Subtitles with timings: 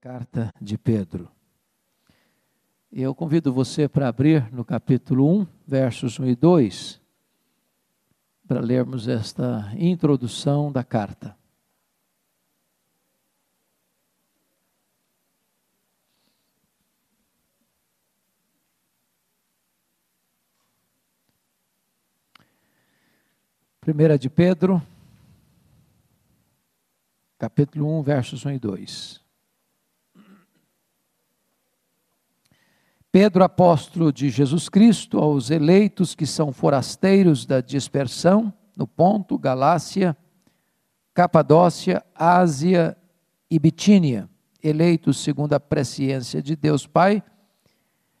[0.00, 1.30] carta de Pedro.
[2.90, 6.98] Eu convido você para abrir no capítulo 1, versos 1 e 2,
[8.48, 11.36] para lermos esta introdução da carta.
[23.82, 24.80] Primeira de Pedro,
[27.38, 29.19] capítulo 1, versos 1 e 2.
[33.12, 40.16] Pedro, apóstolo de Jesus Cristo, aos eleitos que são forasteiros da dispersão, no Ponto, Galácia,
[41.12, 42.96] Capadócia, Ásia
[43.50, 44.30] e Bitínia,
[44.62, 47.20] eleitos segundo a presciência de Deus Pai,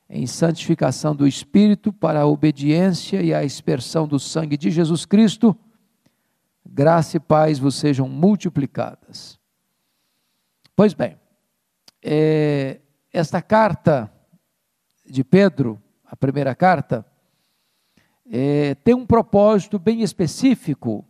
[0.08, 5.56] em santificação do Espírito para a obediência e a expersão do sangue de Jesus Cristo,
[6.66, 9.38] graça e paz vos sejam multiplicadas.
[10.74, 11.16] Pois bem,
[12.02, 12.80] é,
[13.12, 14.12] esta carta
[15.10, 17.04] de Pedro, a primeira carta,
[18.30, 21.04] é, tem um propósito bem específico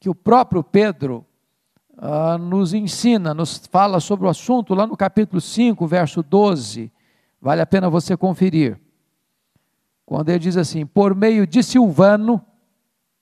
[0.00, 1.26] que o próprio Pedro
[1.96, 6.90] ah, nos ensina, nos fala sobre o assunto lá no capítulo 5, verso 12.
[7.40, 8.78] Vale a pena você conferir.
[10.06, 12.42] Quando ele diz assim: Por meio de Silvano,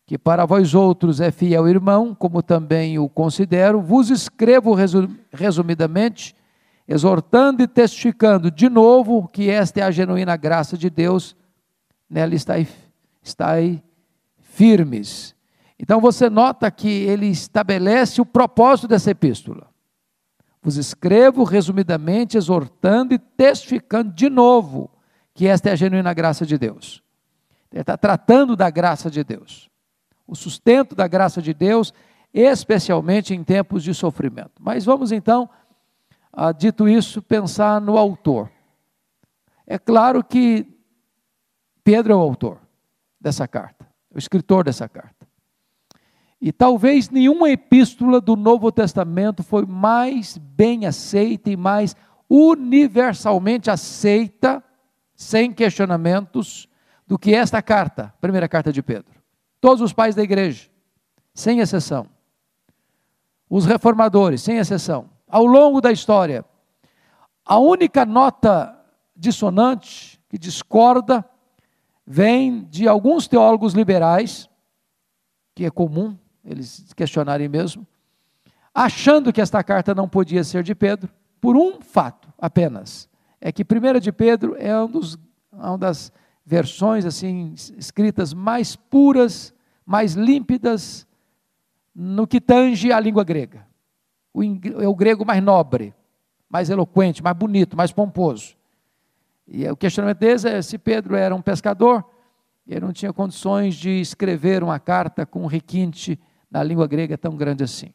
[0.07, 4.77] que para vós outros é fiel irmão, como também o considero, vos escrevo
[5.33, 6.34] resumidamente
[6.89, 11.37] exortando e testificando de novo que esta é a genuína graça de Deus,
[12.09, 12.55] nela está
[13.51, 13.83] aí
[14.39, 15.34] firmes.
[15.78, 19.69] Então você nota que ele estabelece o propósito dessa epístola.
[20.62, 24.91] Vos escrevo resumidamente, exortando e testificando de novo
[25.34, 27.03] que esta é a genuína graça de Deus.
[27.71, 29.69] Ele está tratando da graça de Deus,
[30.27, 31.93] o sustento da graça de Deus,
[32.33, 34.53] especialmente em tempos de sofrimento.
[34.59, 35.48] Mas vamos então
[36.39, 38.51] ah, dito isso, pensar no autor.
[39.67, 40.67] É claro que
[41.83, 42.59] Pedro é o autor
[43.19, 45.27] dessa carta, o escritor dessa carta.
[46.38, 51.97] E talvez nenhuma epístola do Novo Testamento foi mais bem aceita e mais
[52.28, 54.62] universalmente aceita,
[55.15, 56.69] sem questionamentos,
[57.06, 59.15] do que esta carta, primeira carta de Pedro.
[59.59, 60.69] Todos os pais da igreja,
[61.32, 62.06] sem exceção.
[63.49, 66.44] Os reformadores, sem exceção ao longo da história.
[67.44, 68.76] A única nota
[69.14, 71.25] dissonante, que discorda,
[72.06, 74.48] vem de alguns teólogos liberais,
[75.54, 77.87] que é comum eles questionarem mesmo,
[78.75, 83.08] achando que esta carta não podia ser de Pedro, por um fato apenas.
[83.41, 85.19] É que 1 de Pedro é um dos,
[85.53, 86.12] uma das
[86.44, 89.53] versões assim escritas mais puras,
[89.84, 91.06] mais límpidas
[91.94, 93.66] no que tange à língua grega
[94.37, 95.95] o, é o grego mais nobre,
[96.49, 98.55] mais eloquente, mais bonito, mais pomposo.
[99.49, 102.05] E o questionamento deles é se Pedro era um pescador,
[102.69, 106.21] ele não tinha condições de escrever uma carta com um requinte
[106.51, 107.95] na língua grega tão grande assim.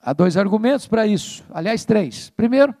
[0.00, 2.30] Há dois argumentos para isso, aliás, três.
[2.30, 2.74] Primeiro,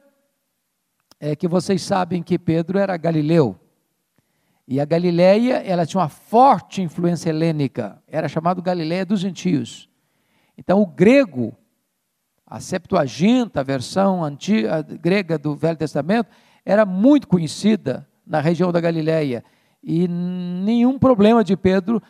[1.18, 3.60] é que vocês sabem que Pedro era galileu.
[4.66, 9.89] E a Galileia, ela tinha uma forte influência helênica, era chamado Galileia dos gentios.
[10.60, 11.56] Então, o grego,
[12.46, 16.28] a Septuaginta, a versão antiga, grega do Velho Testamento,
[16.66, 19.42] era muito conhecida na região da Galileia.
[19.82, 22.02] E nenhum problema de Pedro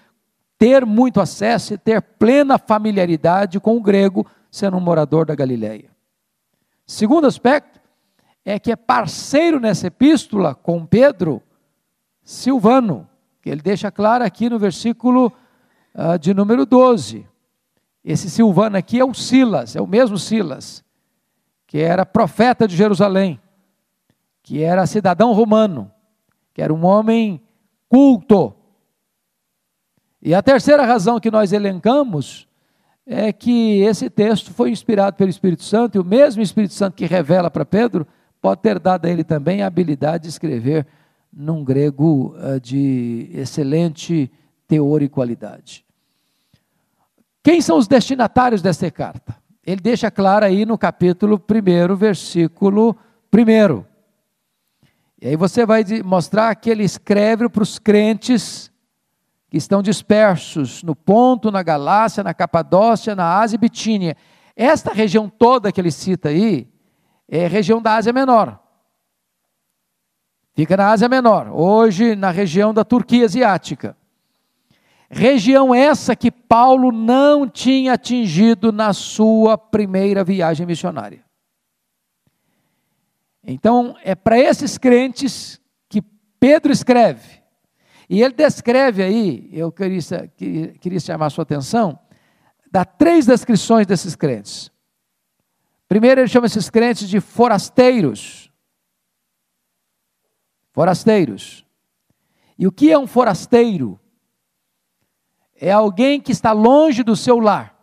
[0.58, 5.88] ter muito acesso e ter plena familiaridade com o grego, sendo um morador da Galileia.
[6.84, 7.80] Segundo aspecto
[8.44, 11.40] é que é parceiro nessa epístola com Pedro,
[12.24, 13.08] Silvano,
[13.40, 15.32] que ele deixa claro aqui no versículo
[15.94, 17.29] uh, de número 12.
[18.04, 20.82] Esse Silvano aqui é o Silas, é o mesmo Silas,
[21.66, 23.40] que era profeta de Jerusalém,
[24.42, 25.90] que era cidadão romano,
[26.54, 27.42] que era um homem
[27.88, 28.54] culto.
[30.22, 32.48] E a terceira razão que nós elencamos
[33.06, 37.06] é que esse texto foi inspirado pelo Espírito Santo, e o mesmo Espírito Santo que
[37.06, 38.06] revela para Pedro
[38.40, 40.86] pode ter dado a ele também a habilidade de escrever
[41.32, 44.30] num grego uh, de excelente
[44.66, 45.84] teor e qualidade.
[47.42, 49.36] Quem são os destinatários desta carta?
[49.64, 52.96] Ele deixa claro aí no capítulo 1, versículo
[53.32, 53.84] 1.
[55.22, 58.70] E aí você vai mostrar que ele escreve para os crentes
[59.50, 64.16] que estão dispersos no Ponto, na Galácia, na Capadócia, na Ásia e Bitínia.
[64.54, 66.68] Esta região toda que ele cita aí
[67.28, 68.58] é região da Ásia Menor.
[70.54, 73.96] Fica na Ásia Menor, hoje na região da Turquia Asiática.
[75.10, 81.24] Região essa que Paulo não tinha atingido na sua primeira viagem missionária.
[83.42, 86.00] Então, é para esses crentes que
[86.38, 87.42] Pedro escreve.
[88.08, 90.00] E ele descreve aí, eu queria,
[90.80, 91.98] queria chamar a sua atenção,
[92.70, 94.70] dá três descrições desses crentes.
[95.88, 98.48] Primeiro, ele chama esses crentes de forasteiros.
[100.72, 101.66] Forasteiros.
[102.56, 103.99] E o que é um forasteiro?
[105.60, 107.76] É alguém que está longe do seu lar.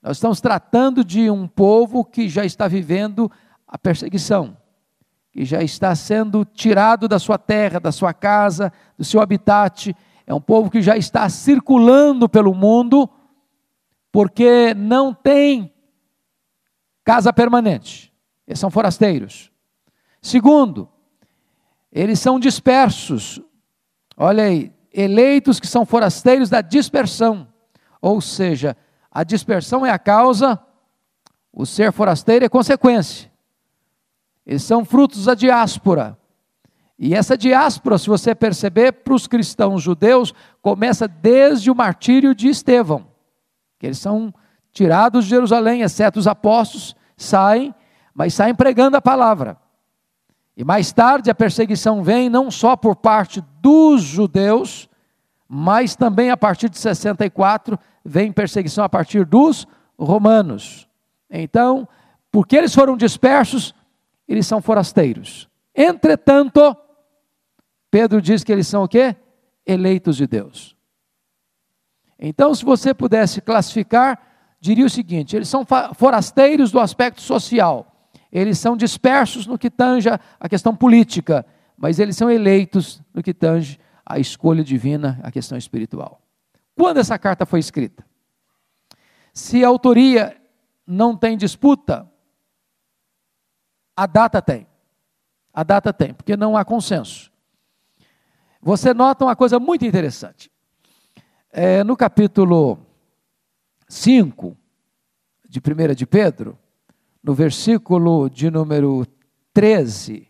[0.00, 3.30] Nós estamos tratando de um povo que já está vivendo
[3.66, 4.56] a perseguição
[5.34, 9.92] que já está sendo tirado da sua terra, da sua casa, do seu habitat.
[10.24, 13.10] É um povo que já está circulando pelo mundo,
[14.12, 15.74] porque não tem
[17.02, 18.14] casa permanente.
[18.46, 19.50] Eles são forasteiros.
[20.22, 20.88] Segundo,
[21.90, 23.42] eles são dispersos.
[24.16, 27.48] Olha aí, eleitos que são forasteiros da dispersão.
[28.00, 28.76] Ou seja,
[29.10, 30.60] a dispersão é a causa,
[31.52, 33.30] o ser forasteiro é consequência.
[34.46, 36.16] Eles são frutos da diáspora.
[36.96, 40.32] E essa diáspora, se você perceber, para os cristãos judeus,
[40.62, 43.08] começa desde o martírio de Estevão,
[43.80, 44.32] que eles são
[44.70, 47.74] tirados de Jerusalém, exceto os apóstolos, saem,
[48.14, 49.56] mas saem pregando a palavra.
[50.56, 54.88] E mais tarde a perseguição vem não só por parte dos judeus,
[55.48, 59.66] mas também a partir de 64 vem perseguição a partir dos
[59.98, 60.88] romanos.
[61.30, 61.88] Então,
[62.30, 63.74] porque eles foram dispersos,
[64.28, 65.48] eles são forasteiros.
[65.74, 66.76] Entretanto,
[67.90, 69.16] Pedro diz que eles são o quê?
[69.66, 70.76] Eleitos de Deus.
[72.18, 74.20] Então, se você pudesse classificar,
[74.60, 75.64] diria o seguinte: eles são
[75.94, 77.93] forasteiros do aspecto social,
[78.34, 81.46] eles são dispersos no que tange a questão política,
[81.78, 86.20] mas eles são eleitos no que tange a escolha divina, a questão espiritual.
[86.74, 88.04] Quando essa carta foi escrita?
[89.32, 90.36] Se a autoria
[90.84, 92.10] não tem disputa,
[93.96, 94.66] a data tem.
[95.52, 97.30] A data tem, porque não há consenso.
[98.60, 100.50] Você nota uma coisa muito interessante.
[101.52, 102.84] É, no capítulo
[103.88, 104.56] 5
[105.48, 106.58] de 1 de Pedro,
[107.24, 109.06] no versículo de número
[109.54, 110.28] 13,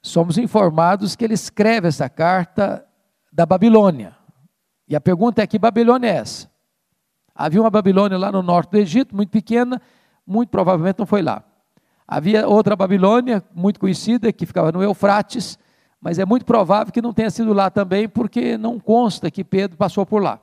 [0.00, 2.86] somos informados que ele escreve essa carta
[3.32, 4.16] da Babilônia.
[4.86, 6.48] E a pergunta é: que Babilônia é essa?
[7.34, 9.82] Havia uma Babilônia lá no norte do Egito, muito pequena,
[10.24, 11.42] muito provavelmente não foi lá.
[12.06, 15.58] Havia outra Babilônia, muito conhecida, que ficava no Eufrates,
[16.00, 19.76] mas é muito provável que não tenha sido lá também, porque não consta que Pedro
[19.76, 20.38] passou por lá,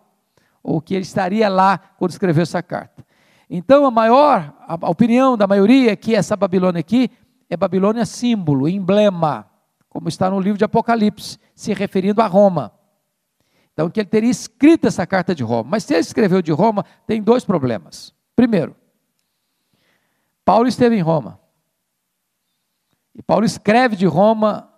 [0.62, 3.06] ou que ele estaria lá quando escreveu essa carta.
[3.54, 7.12] Então, a maior, a opinião da maioria é que essa Babilônia aqui
[7.50, 9.46] é Babilônia símbolo, emblema,
[9.90, 12.72] como está no livro de Apocalipse, se referindo a Roma.
[13.74, 15.72] Então, que ele teria escrito essa carta de Roma.
[15.72, 18.16] Mas se ele escreveu de Roma, tem dois problemas.
[18.38, 18.74] Primeiro,
[20.46, 21.38] Paulo esteve em Roma.
[23.14, 24.72] E Paulo escreve de Roma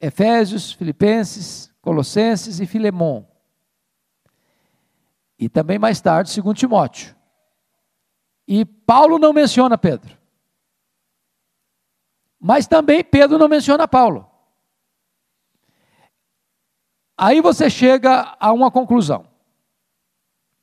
[0.00, 3.24] Efésios, Filipenses, Colossenses e Filemon.
[5.36, 7.20] E também mais tarde, segundo Timóteo.
[8.46, 10.16] E Paulo não menciona Pedro.
[12.40, 14.28] Mas também Pedro não menciona Paulo.
[17.16, 19.24] Aí você chega a uma conclusão.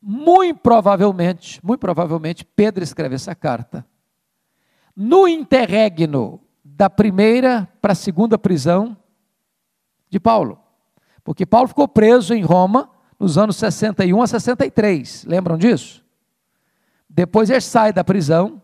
[0.02, 3.86] Muito provavelmente, muito provavelmente, Pedro escreve essa carta
[4.96, 8.98] no interregno da primeira para a segunda prisão
[10.09, 10.59] de Paulo.
[11.24, 15.26] Porque Paulo ficou preso em Roma nos anos 61 a 63.
[15.26, 16.04] Lembram disso?
[17.09, 18.61] Depois ele sai da prisão,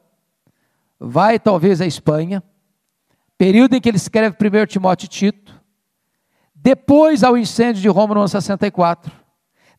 [1.00, 2.44] vai talvez à Espanha,
[3.38, 5.62] período em que ele escreve 1 Timóteo e Tito,
[6.54, 9.12] depois ao incêndio de Roma no ano 64,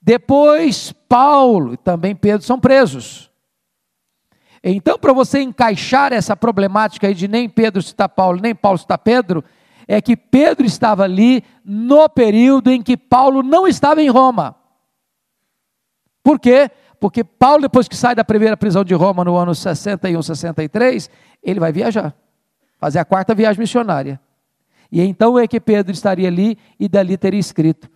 [0.03, 3.31] depois Paulo e também Pedro são presos.
[4.63, 8.99] Então, para você encaixar essa problemática aí de nem Pedro citar Paulo, nem Paulo citar
[8.99, 9.45] Pedro,
[9.87, 14.57] é que Pedro estava ali no período em que Paulo não estava em Roma.
[16.23, 16.71] Por quê?
[16.99, 21.11] Porque Paulo, depois que sai da primeira prisão de Roma no ano 61, 63,
[21.43, 22.15] ele vai viajar,
[22.79, 24.21] fazer a quarta viagem missionária.
[24.91, 27.91] E então é que Pedro estaria ali e dali teria escrito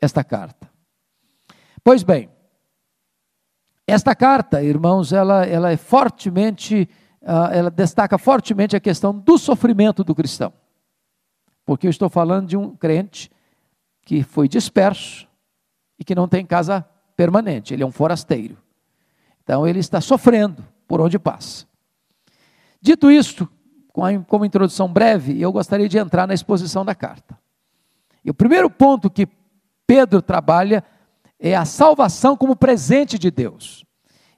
[0.00, 0.68] esta carta.
[1.82, 2.28] Pois bem,
[3.86, 6.88] esta carta, irmãos, ela, ela é fortemente,
[7.22, 10.52] uh, ela destaca fortemente a questão do sofrimento do cristão.
[11.64, 13.30] Porque eu estou falando de um crente
[14.02, 15.28] que foi disperso
[15.98, 16.84] e que não tem casa
[17.16, 18.56] permanente, ele é um forasteiro.
[19.42, 21.66] Então ele está sofrendo por onde passa.
[22.80, 23.48] Dito isto,
[24.26, 27.38] como introdução breve, eu gostaria de entrar na exposição da carta.
[28.24, 29.26] E o primeiro ponto que
[29.86, 30.84] Pedro trabalha
[31.38, 33.84] é a salvação como presente de Deus.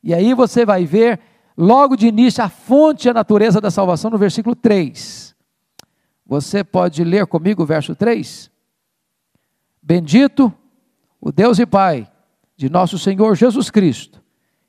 [0.03, 1.19] E aí você vai ver,
[1.57, 5.35] logo de início, a fonte e a natureza da salvação no versículo 3.
[6.27, 8.51] Você pode ler comigo o verso 3?
[9.83, 10.53] Bendito
[11.21, 12.07] o Deus e Pai
[12.59, 14.21] de nosso Senhor Jesus Cristo,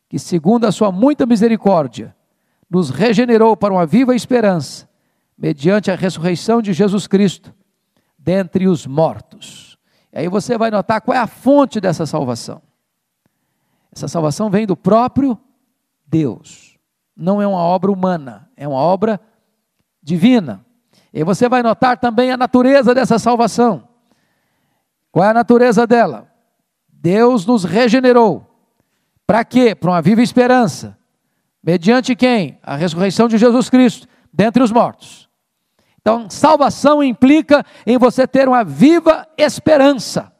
[0.07, 2.15] que, segundo a sua muita misericórdia,
[2.69, 4.87] nos regenerou para uma viva esperança,
[5.35, 7.51] mediante a ressurreição de Jesus Cristo,
[8.15, 9.75] dentre os mortos.
[10.13, 12.61] E aí você vai notar qual é a fonte dessa salvação.
[13.91, 15.35] Essa salvação vem do próprio
[16.05, 16.77] Deus.
[17.15, 19.19] Não é uma obra humana, é uma obra
[20.03, 20.63] divina.
[21.11, 23.87] E você vai notar também a natureza dessa salvação.
[25.11, 26.28] Qual é a natureza dela?
[27.01, 28.45] Deus nos regenerou.
[29.25, 29.73] Para quê?
[29.73, 30.97] Para uma viva esperança.
[31.63, 32.59] Mediante quem?
[32.63, 35.29] A ressurreição de Jesus Cristo, dentre os mortos.
[36.01, 40.31] Então, salvação implica em você ter uma viva esperança.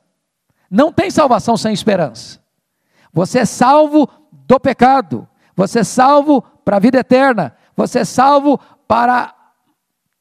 [0.70, 2.40] Não tem salvação sem esperança.
[3.14, 5.28] Você é salvo do pecado.
[5.56, 7.56] Você é salvo para a vida eterna.
[7.76, 9.34] Você é salvo para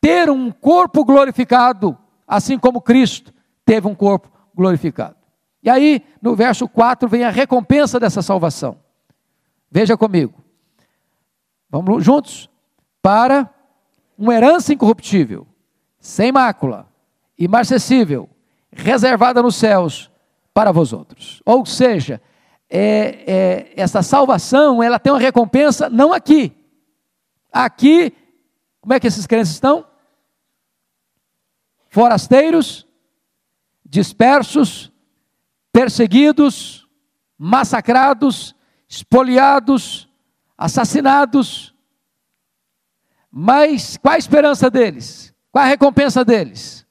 [0.00, 3.32] ter um corpo glorificado, assim como Cristo
[3.64, 5.17] teve um corpo glorificado.
[5.62, 8.78] E aí, no verso 4, vem a recompensa dessa salvação.
[9.70, 10.42] Veja comigo.
[11.68, 12.48] Vamos juntos?
[13.02, 13.52] Para
[14.16, 15.46] uma herança incorruptível,
[16.00, 16.88] sem mácula,
[17.38, 18.28] imarcessível,
[18.70, 20.10] reservada nos céus
[20.52, 21.42] para vós outros.
[21.44, 22.20] Ou seja,
[22.68, 26.52] é, é, essa salvação, ela tem uma recompensa não aqui.
[27.52, 28.12] Aqui,
[28.80, 29.86] como é que esses crentes estão?
[31.88, 32.86] Forasteiros,
[33.84, 34.92] dispersos,
[35.72, 36.86] perseguidos,
[37.38, 38.54] massacrados,
[38.88, 40.08] espoliados,
[40.56, 41.74] assassinados.
[43.30, 45.34] Mas qual a esperança deles?
[45.52, 46.86] Qual a recompensa deles?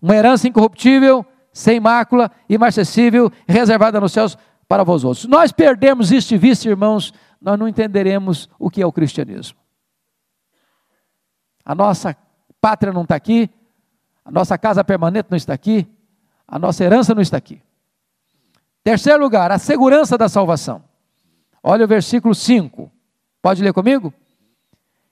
[0.00, 5.26] Uma herança incorruptível, sem mácula, imarcessível, reservada nos céus para vós outros.
[5.26, 9.58] Nós perdemos isto de vista, irmãos, nós não entenderemos o que é o cristianismo.
[11.64, 12.16] A nossa
[12.60, 13.50] pátria não está aqui,
[14.24, 15.86] a nossa casa permanente não está aqui,
[16.46, 17.60] a nossa herança não está aqui.
[18.82, 20.82] Terceiro lugar, a segurança da salvação.
[21.62, 22.90] Olha o versículo 5.
[23.42, 24.12] Pode ler comigo?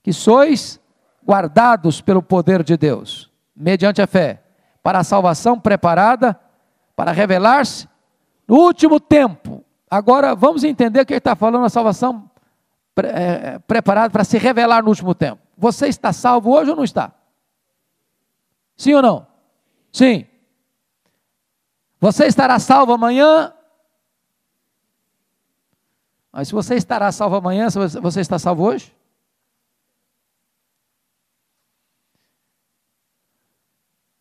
[0.03, 0.81] Que sois
[1.27, 4.43] guardados pelo poder de Deus, mediante a fé,
[4.83, 6.39] para a salvação preparada
[6.97, 7.87] para revelar-se
[8.47, 9.63] no último tempo.
[9.91, 12.31] Agora vamos entender que ele está falando a salvação
[12.95, 15.43] pre, é, preparada para se revelar no último tempo.
[15.57, 17.13] Você está salvo hoje ou não está?
[18.77, 19.27] Sim ou não?
[19.93, 20.27] Sim.
[22.01, 23.53] Você estará salvo amanhã
[26.33, 28.95] mas se você estará salvo amanhã, você está salvo hoje?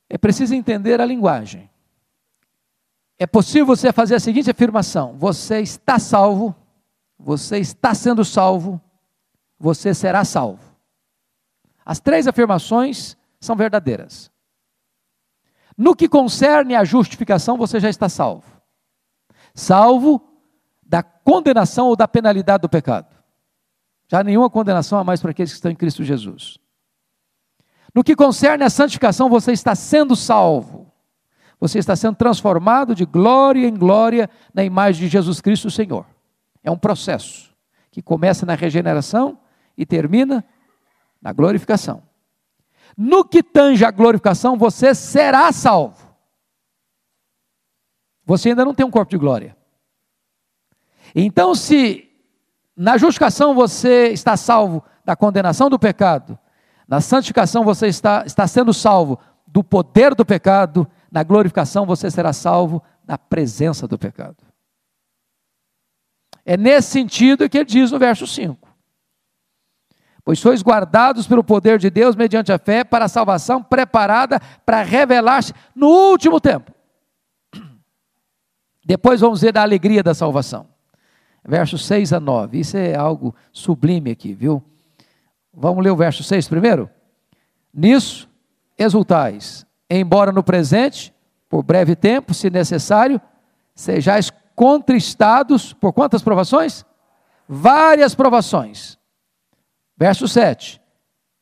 [0.09, 1.69] É preciso entender a linguagem.
[3.19, 6.55] É possível você fazer a seguinte afirmação: você está salvo,
[7.17, 8.81] você está sendo salvo,
[9.59, 10.63] você será salvo.
[11.85, 14.31] As três afirmações são verdadeiras.
[15.77, 18.61] No que concerne à justificação, você já está salvo.
[19.53, 20.21] Salvo
[20.87, 23.13] da condenação ou da penalidade do pecado.
[24.07, 26.57] Já nenhuma condenação a mais para aqueles que estão em Cristo Jesus.
[27.93, 30.91] No que concerne à santificação, você está sendo salvo.
[31.59, 36.05] Você está sendo transformado de glória em glória na imagem de Jesus Cristo, o Senhor.
[36.63, 37.53] É um processo
[37.91, 39.39] que começa na regeneração
[39.75, 40.45] e termina
[41.21, 42.03] na glorificação.
[42.95, 46.07] No que tange a glorificação, você será salvo.
[48.23, 49.56] Você ainda não tem um corpo de glória.
[51.15, 52.07] Então, se
[52.75, 56.37] na justificação você está salvo da condenação do pecado,
[56.87, 62.31] na santificação você está, está sendo salvo do poder do pecado, na glorificação você será
[62.31, 64.37] salvo da presença do pecado.
[66.45, 68.67] É nesse sentido que ele diz no verso 5:
[70.23, 74.83] Pois sois guardados pelo poder de Deus mediante a fé para a salvação preparada para
[74.83, 76.71] revelar-se no último tempo.
[78.85, 80.76] Depois vamos ver da alegria da salvação
[81.45, 82.59] versos 6 a 9.
[82.59, 84.63] Isso é algo sublime aqui, viu?
[85.53, 86.89] Vamos ler o verso 6 primeiro?
[87.73, 88.29] Nisso
[88.77, 91.13] exultais, embora no presente,
[91.49, 93.19] por breve tempo, se necessário,
[93.73, 96.85] sejais contristados por quantas provações?
[97.47, 98.97] Várias provações.
[99.97, 100.81] Verso 7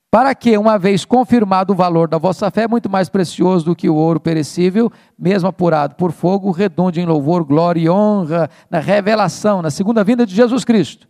[0.10, 3.90] para que, uma vez confirmado o valor da vossa fé, muito mais precioso do que
[3.90, 9.62] o ouro perecível, mesmo apurado por fogo, redonde em louvor, glória e honra na revelação,
[9.62, 11.08] na segunda vinda de Jesus Cristo.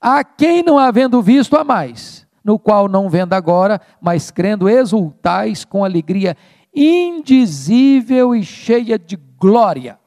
[0.00, 5.64] A quem não havendo visto a mais, no qual não vendo agora, mas crendo exultais
[5.64, 6.36] com alegria
[6.74, 9.98] indizível e cheia de glória.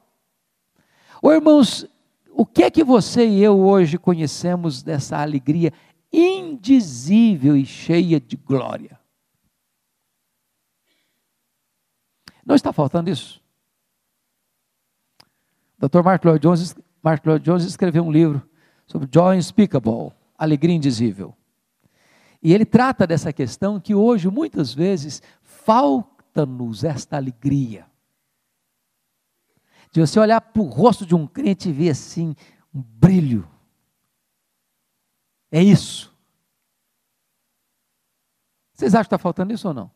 [1.22, 1.86] Ô irmãos,
[2.32, 5.72] o que é que você e eu hoje conhecemos dessa alegria
[6.12, 8.98] indizível e cheia de glória.
[12.44, 13.42] Não está faltando isso?
[15.80, 16.02] O Dr.
[16.02, 16.76] Mark Lloyd Jones,
[17.24, 18.48] Lloyd Jones escreveu um livro
[18.86, 21.36] sobre Joy Unspeakable, Alegria Indizível.
[22.42, 27.86] E ele trata dessa questão que hoje, muitas vezes, falta-nos esta alegria.
[29.90, 32.36] De você olhar para o rosto de um crente e ver assim,
[32.72, 33.48] um brilho.
[35.56, 36.14] É isso.
[38.74, 39.90] Vocês acham que está faltando isso ou não?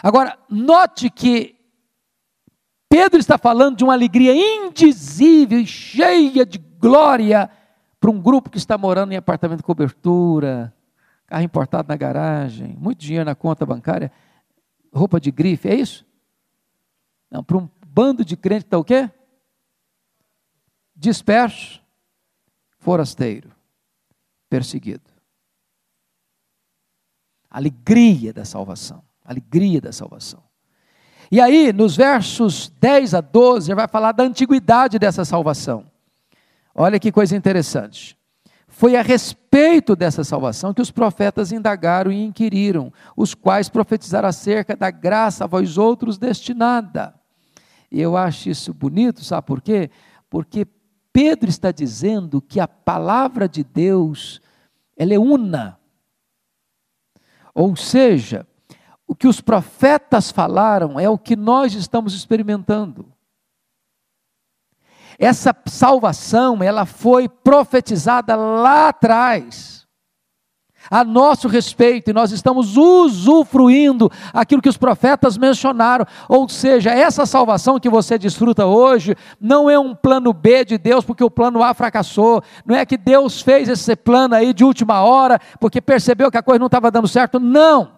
[0.00, 1.56] Agora, note que
[2.88, 7.50] Pedro está falando de uma alegria indizível e cheia de glória
[7.98, 10.72] para um grupo que está morando em apartamento de cobertura,
[11.26, 14.12] carro importado na garagem, muito dinheiro na conta bancária,
[14.94, 16.06] roupa de grife, é isso?
[17.28, 19.10] Não, para um bando de crente que está o quê?
[20.94, 21.81] Disperso,
[22.82, 23.48] forasteiro,
[24.50, 25.04] perseguido.
[27.48, 30.42] Alegria da salvação, alegria da salvação.
[31.30, 35.86] E aí, nos versos 10 a 12, ele vai falar da antiguidade dessa salvação.
[36.74, 38.18] Olha que coisa interessante.
[38.66, 44.74] Foi a respeito dessa salvação que os profetas indagaram e inquiriram, os quais profetizaram acerca
[44.74, 47.14] da graça a vós outros destinada.
[47.90, 49.90] E eu acho isso bonito, sabe por quê?
[50.28, 50.66] Porque
[51.12, 54.40] Pedro está dizendo que a palavra de Deus,
[54.96, 55.78] ela é una.
[57.54, 58.46] Ou seja,
[59.06, 63.12] o que os profetas falaram é o que nós estamos experimentando.
[65.18, 69.81] Essa salvação, ela foi profetizada lá atrás,
[70.90, 76.06] a nosso respeito, e nós estamos usufruindo aquilo que os profetas mencionaram.
[76.28, 81.04] Ou seja, essa salvação que você desfruta hoje não é um plano B de Deus,
[81.04, 82.42] porque o plano A fracassou.
[82.64, 86.42] Não é que Deus fez esse plano aí de última hora, porque percebeu que a
[86.42, 87.38] coisa não estava dando certo.
[87.38, 87.92] Não.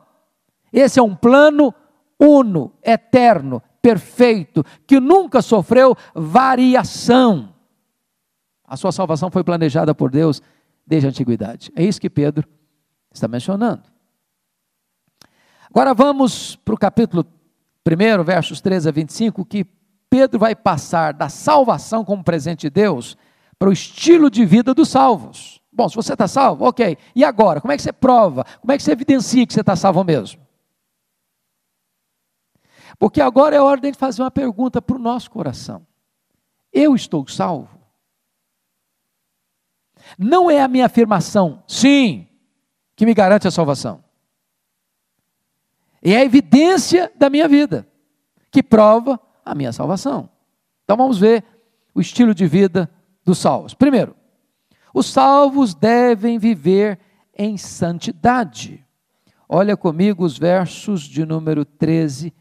[0.73, 1.73] Esse é um plano
[2.19, 7.50] uno, eterno, perfeito, que nunca sofreu variação.
[8.67, 10.43] A sua salvação foi planejada por Deus
[10.87, 11.71] desde a antiguidade.
[11.76, 12.49] É isso que Pedro
[13.17, 13.83] está mencionando.
[15.71, 17.27] Agora vamos para o capítulo
[17.87, 19.67] 1, versos 13 a 25, que
[20.09, 23.17] Pedro vai passar da salvação como presente de Deus
[23.59, 25.61] para o estilo de vida dos salvos.
[25.73, 26.97] Bom, se você está salvo, ok.
[27.15, 27.61] E agora?
[27.61, 28.45] Como é que você prova?
[28.61, 30.41] Como é que você evidencia que você está salvo mesmo?
[32.99, 35.85] Porque agora é hora de fazer uma pergunta para o nosso coração.
[36.73, 37.79] Eu estou salvo?
[40.17, 42.29] Não é a minha afirmação, sim,
[42.97, 44.02] que me garante a salvação.
[46.02, 47.89] É a evidência da minha vida,
[48.50, 50.28] que prova a minha salvação.
[50.85, 51.45] Então vamos ver
[51.95, 52.91] o estilo de vida
[53.25, 53.73] dos salvos.
[53.73, 54.15] Primeiro,
[54.93, 57.00] os salvos devem viver
[57.37, 58.85] em santidade.
[59.49, 62.33] Olha comigo os versos de número 13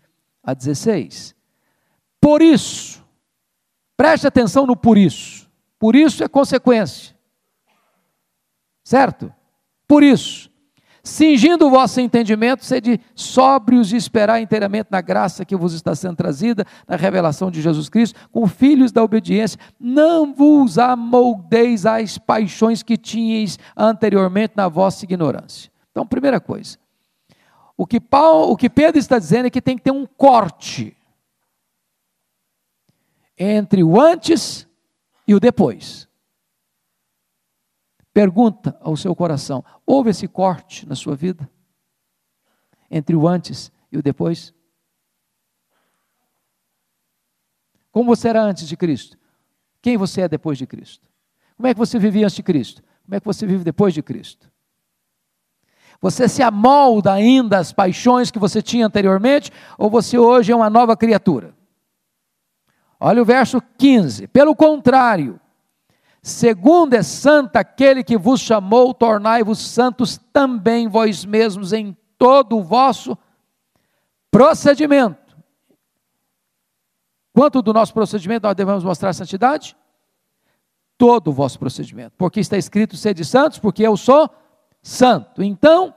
[0.44, 1.36] a 16.
[2.20, 3.04] Por isso,
[3.98, 5.50] preste atenção no por isso.
[5.80, 7.16] Por isso é consequência.
[8.84, 9.34] Certo?
[9.94, 10.50] Por isso,
[11.04, 16.16] cingindo o vosso entendimento, sede sóbrios e esperar inteiramente na graça que vos está sendo
[16.16, 22.82] trazida, na revelação de Jesus Cristo, com filhos da obediência, não vos amoldeis às paixões
[22.82, 25.72] que tinhais anteriormente na vossa ignorância.
[25.92, 26.80] Então, primeira coisa,
[27.78, 30.98] o que, Paulo, o que Pedro está dizendo é que tem que ter um corte
[33.38, 34.68] entre o antes
[35.28, 36.12] e o depois.
[38.14, 41.50] Pergunta ao seu coração: houve esse corte na sua vida?
[42.90, 44.54] Entre o antes e o depois?
[47.92, 49.18] Como você era antes de Cristo?
[49.82, 51.08] Quem você é depois de Cristo?
[51.58, 52.84] Como é que você vivia antes de Cristo?
[53.04, 54.52] Como é que você vive depois de Cristo?
[56.00, 60.70] Você se amolda ainda às paixões que você tinha anteriormente, ou você hoje é uma
[60.70, 61.56] nova criatura?
[63.00, 64.28] Olha o verso 15.
[64.28, 65.40] Pelo contrário,
[66.24, 72.64] segundo é santo aquele que vos chamou, tornai-vos santos também vós mesmos em todo o
[72.64, 73.18] vosso
[74.32, 75.38] procedimento.
[77.34, 79.76] Quanto do nosso procedimento nós devemos mostrar santidade?
[80.98, 82.14] Todo o vosso procedimento.
[82.18, 84.30] Porque está escrito: sede santos, porque eu sou
[84.82, 85.44] santo.
[85.44, 85.94] Então,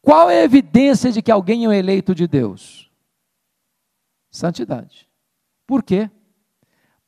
[0.00, 2.90] qual é a evidência de que alguém é eleito de Deus?
[4.30, 5.08] Santidade.
[5.66, 6.10] Por quê?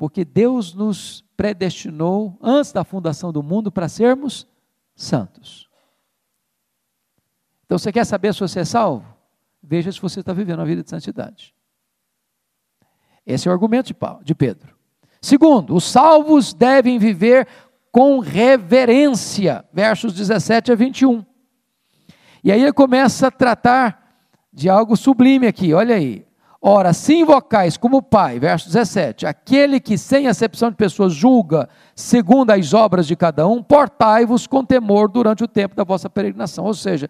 [0.01, 4.49] Porque Deus nos predestinou antes da fundação do mundo para sermos
[4.95, 5.69] santos.
[7.67, 9.05] Então você quer saber se você é salvo?
[9.63, 11.55] Veja se você está vivendo uma vida de santidade.
[13.27, 14.75] Esse é o argumento de, Paulo, de Pedro.
[15.21, 17.47] Segundo, os salvos devem viver
[17.93, 21.23] com reverência, versos 17 a 21.
[22.43, 24.17] E aí ele começa a tratar
[24.51, 26.27] de algo sublime aqui, olha aí.
[26.62, 32.51] Ora, se invocais como Pai, verso 17, aquele que sem acepção de pessoas julga segundo
[32.51, 36.66] as obras de cada um, portai-vos com temor durante o tempo da vossa peregrinação.
[36.66, 37.09] Ou seja,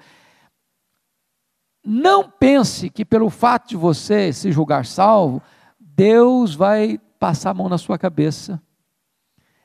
[1.84, 5.42] não pense que pelo fato de você se julgar salvo,
[5.80, 8.62] Deus vai passar a mão na sua cabeça,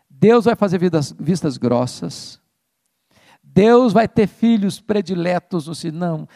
[0.10, 2.42] Deus vai fazer vidas, vistas grossas,
[3.44, 6.28] Deus vai ter filhos prediletos no não,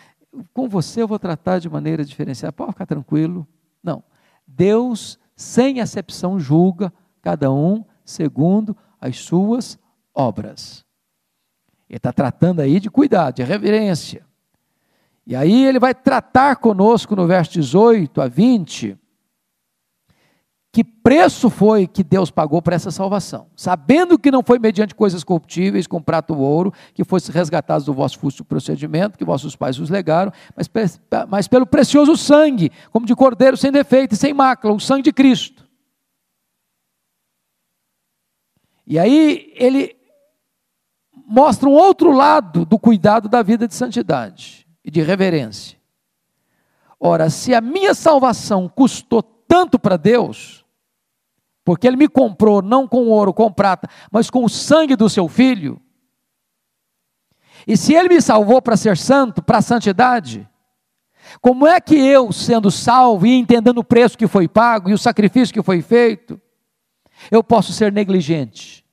[0.54, 3.48] com você eu vou tratar de maneira diferenciada, pode ficar tranquilo.
[3.84, 4.04] Não.
[4.46, 9.78] Deus, sem acepção, julga cada um segundo as suas
[10.14, 10.86] obras.
[11.90, 14.26] Ele está tratando aí de cuidado, de reverência.
[15.26, 18.98] E aí ele vai tratar conosco no verso 18 a 20 que
[21.10, 23.48] preço foi que Deus pagou para essa salvação?
[23.56, 27.96] Sabendo que não foi mediante coisas corruptíveis, com prato ou ouro, que fosse resgatados do
[27.96, 30.70] vosso fútil procedimento, que vossos pais os legaram, mas,
[31.28, 35.12] mas pelo precioso sangue, como de cordeiro sem defeito e sem mácula, o sangue de
[35.12, 35.68] Cristo.
[38.86, 39.98] E aí ele
[41.26, 45.76] mostra um outro lado do cuidado da vida de santidade e de reverência.
[47.00, 50.69] Ora, se a minha salvação custou tanto para Deus,
[51.70, 55.28] porque Ele me comprou não com ouro, com prata, mas com o sangue do seu
[55.28, 55.80] filho.
[57.68, 60.50] E se Ele me salvou para ser santo, para a santidade,
[61.40, 64.98] como é que eu, sendo salvo e entendendo o preço que foi pago e o
[64.98, 66.42] sacrifício que foi feito,
[67.30, 68.84] eu posso ser negligente,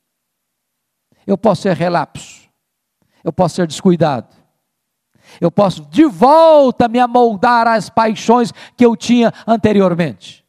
[1.27, 2.47] eu posso ser relapso,
[3.25, 4.37] eu posso ser descuidado,
[5.41, 10.46] eu posso de volta me amoldar às paixões que eu tinha anteriormente.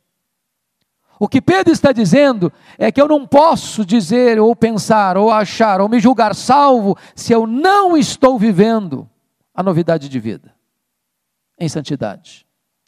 [1.20, 5.82] O que Pedro está dizendo é que eu não posso dizer, ou pensar, ou achar,
[5.82, 9.10] ou me julgar salvo se eu não estou vivendo
[9.54, 10.54] a novidade de vida
[11.60, 12.46] em santidade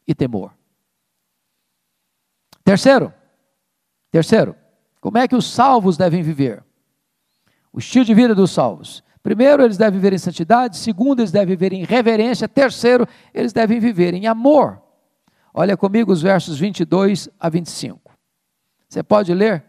[0.08, 0.54] e temor.
[2.64, 3.12] Terceiro,
[4.12, 4.56] terceiro,
[5.02, 6.64] como é que os salvos devem viver?
[7.74, 9.04] O estilo de vida dos salvos.
[9.24, 10.78] Primeiro, eles devem viver em santidade.
[10.78, 12.48] Segundo, eles devem viver em reverência.
[12.48, 14.82] Terceiro, eles devem viver em amor.
[15.54, 18.09] Olha comigo os versos 22 a 25.
[18.90, 19.64] Você pode ler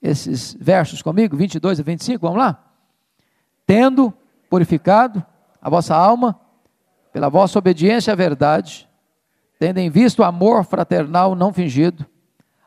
[0.00, 2.64] esses versos comigo, 22 a 25, vamos lá?
[3.66, 4.12] Tendo
[4.48, 5.24] purificado
[5.60, 6.40] a vossa alma
[7.12, 8.88] pela vossa obediência à verdade,
[9.58, 12.06] tendo em vista o amor fraternal não fingido,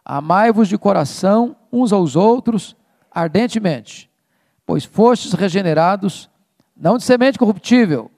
[0.05, 2.75] amai-vos de coração uns aos outros
[3.11, 4.09] ardentemente,
[4.65, 6.29] pois fostes regenerados,
[6.77, 8.11] não de semente corruptível,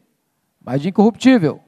[0.60, 1.62] mas de incorruptível,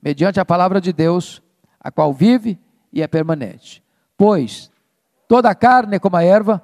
[0.00, 1.42] mediante a palavra de Deus,
[1.80, 2.58] a qual vive
[2.92, 3.82] e é permanente.
[4.16, 4.70] Pois
[5.28, 6.62] Toda a carne é como a erva,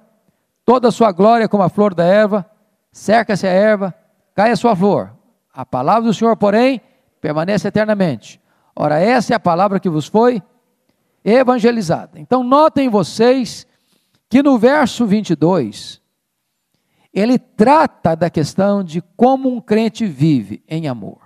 [0.65, 2.51] toda a sua glória é como a flor da erva,
[2.91, 3.95] cerca-se a erva,
[4.35, 5.13] cai a sua flor.
[5.53, 6.81] A palavra do Senhor, porém,
[7.21, 8.41] permanece eternamente.
[8.75, 10.43] Ora, essa é a palavra que vos foi
[11.23, 12.19] evangelizada.
[12.19, 13.67] Então, notem vocês
[14.29, 16.01] que no verso 22,
[17.13, 21.21] ele trata da questão de como um crente vive em amor,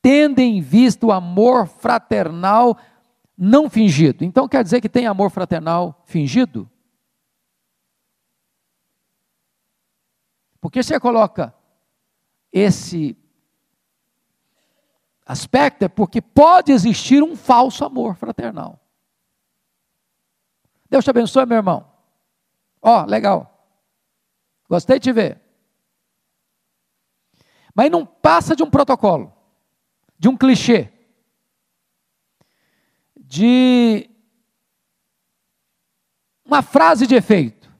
[0.00, 2.78] tendo em vista o amor fraternal
[3.44, 4.24] não fingido.
[4.24, 6.70] Então quer dizer que tem amor fraternal fingido?
[10.60, 11.52] Porque você coloca
[12.52, 13.18] esse
[15.26, 18.78] aspecto é porque pode existir um falso amor fraternal.
[20.88, 21.90] Deus te abençoe, meu irmão.
[22.80, 23.66] Ó, oh, legal.
[24.68, 25.40] Gostei de te ver.
[27.74, 29.34] Mas não passa de um protocolo,
[30.16, 30.92] de um clichê
[33.32, 34.10] de
[36.44, 37.72] uma frase de efeito.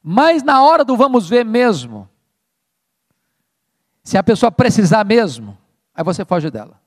[0.00, 2.08] Mas na hora do vamos ver mesmo,
[4.04, 5.58] se a pessoa precisar mesmo,
[5.92, 6.80] aí você foge dela.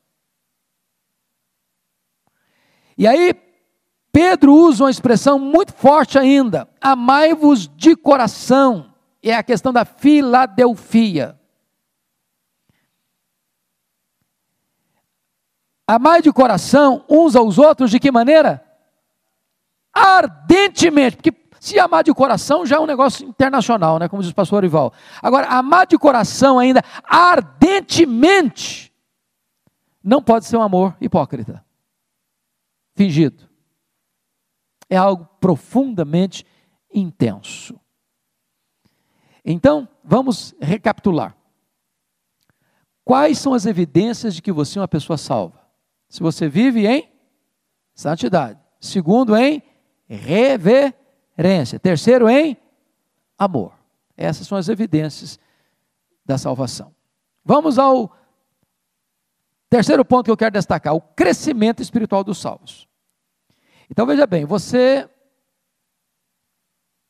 [2.98, 3.34] E aí,
[4.10, 8.96] Pedro usa uma expressão muito forte ainda: amai-vos de coração.
[9.22, 11.38] É a questão da Filadelfia.
[15.94, 18.66] Amai de coração uns aos outros de que maneira?
[19.94, 24.36] Ardentemente, porque se amar de coração já é um negócio internacional, né, como diz o
[24.36, 24.92] pastor Orival.
[25.22, 28.92] Agora, amar de coração ainda ardentemente
[30.04, 31.64] não pode ser um amor hipócrita,
[32.96, 33.48] fingido.
[34.90, 36.44] É algo profundamente
[36.92, 37.80] intenso.
[39.46, 41.38] Então, vamos recapitular.
[43.06, 45.63] Quais são as evidências de que você é uma pessoa salva?
[46.14, 47.12] Se você vive em
[47.96, 48.60] santidade.
[48.80, 49.64] Segundo, em
[50.08, 51.80] reverência.
[51.80, 52.56] Terceiro, em
[53.36, 53.74] amor.
[54.16, 55.40] Essas são as evidências
[56.24, 56.94] da salvação.
[57.44, 58.16] Vamos ao
[59.72, 62.88] Terceiro ponto que eu quero destacar: o crescimento espiritual dos salvos.
[63.90, 65.10] Então veja bem, você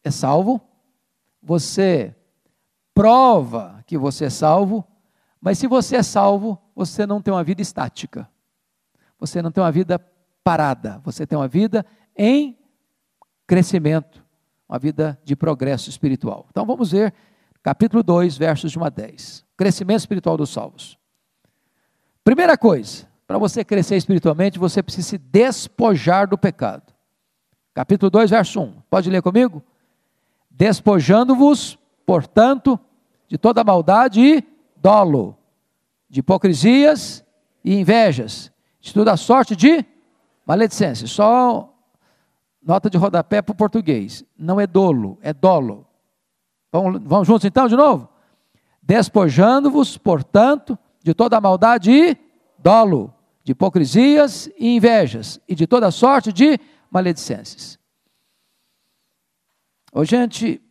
[0.01, 0.61] é salvo,
[1.41, 2.15] você
[2.93, 4.87] prova que você é salvo,
[5.41, 8.31] mas se você é salvo, você não tem uma vida estática.
[9.23, 9.97] Você não tem uma vida
[10.43, 12.57] parada, você tem uma vida em
[13.47, 14.21] crescimento,
[14.67, 16.45] uma vida de progresso espiritual.
[16.49, 17.13] Então vamos ver
[17.61, 19.45] capítulo 2, versos de 1 a 10.
[19.55, 20.99] Crescimento espiritual dos salvos.
[22.21, 26.93] Primeira coisa, para você crescer espiritualmente, você precisa se despojar do pecado.
[27.73, 28.81] Capítulo 2, verso 1.
[28.89, 29.63] Pode ler comigo?
[30.51, 32.77] Despojando-vos, portanto,
[33.29, 34.43] de toda maldade e
[34.75, 35.37] dolo,
[36.09, 37.23] de hipocrisias
[37.63, 38.51] e invejas,
[38.83, 39.83] de toda sorte de
[40.45, 41.07] maledicência.
[41.07, 41.73] Só
[42.61, 44.25] nota de rodapé para o português.
[44.37, 45.87] Não é dolo, é dolo.
[46.69, 48.09] Vamos, vamos juntos então de novo?
[48.81, 52.17] Despojando-vos, portanto, de toda maldade e
[52.59, 56.59] dolo, de hipocrisias e invejas, e de toda sorte de
[56.91, 57.79] maledicências.
[59.93, 60.61] Ô, gente,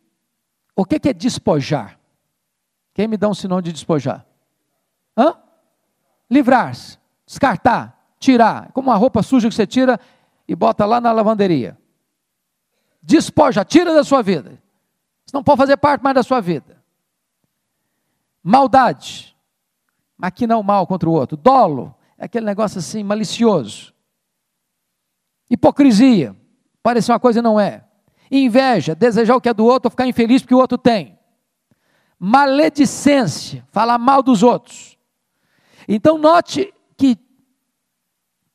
[0.77, 1.99] o que é despojar?
[2.93, 4.27] Quem me dá um sinônimo de despojar?
[5.17, 5.35] Hã?
[6.31, 9.99] Livrar-se, descartar, tirar, como uma roupa suja que você tira
[10.47, 11.77] e bota lá na lavanderia.
[13.03, 14.63] Despoja, tira da sua vida.
[15.27, 16.81] Isso não pode fazer parte mais da sua vida.
[18.43, 19.37] Maldade,
[20.17, 21.37] maquinar o mal contra o outro.
[21.37, 23.93] Dolo, é aquele negócio assim malicioso.
[25.51, 26.35] Hipocrisia,
[26.83, 27.85] parece uma coisa e não é.
[28.31, 31.19] Inveja, desejar o que é do outro ou ficar infeliz porque o outro tem.
[32.19, 34.97] Maledicência, falar mal dos outros.
[35.89, 36.73] Então note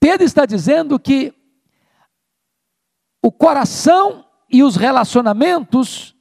[0.07, 1.33] Pedro está dizendo que
[3.21, 6.15] o coração e os relacionamentos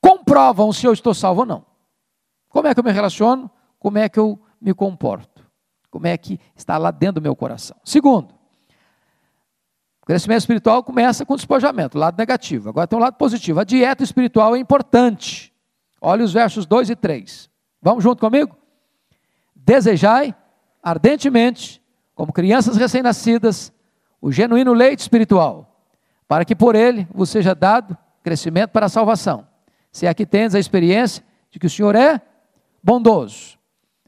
[0.00, 1.66] comprovam se eu estou salvo ou não.
[2.48, 3.48] Como é que eu me relaciono?
[3.78, 5.48] Como é que eu me comporto?
[5.92, 7.76] Como é que está lá dentro do meu coração?
[7.84, 8.34] Segundo,
[10.02, 12.68] o crescimento espiritual começa com despojamento, lado negativo.
[12.68, 13.60] Agora tem um lado positivo.
[13.60, 15.54] A dieta espiritual é importante.
[16.00, 17.48] Olha os versos 2 e 3.
[17.80, 18.56] Vamos junto comigo?
[19.54, 20.34] Desejai
[20.82, 21.82] ardentemente,
[22.14, 23.72] como crianças recém-nascidas,
[24.20, 25.84] o genuíno leite espiritual,
[26.28, 29.46] para que por ele vos seja dado crescimento para a salvação.
[29.90, 32.20] Se aqui tens a experiência de que o Senhor é
[32.82, 33.58] bondoso.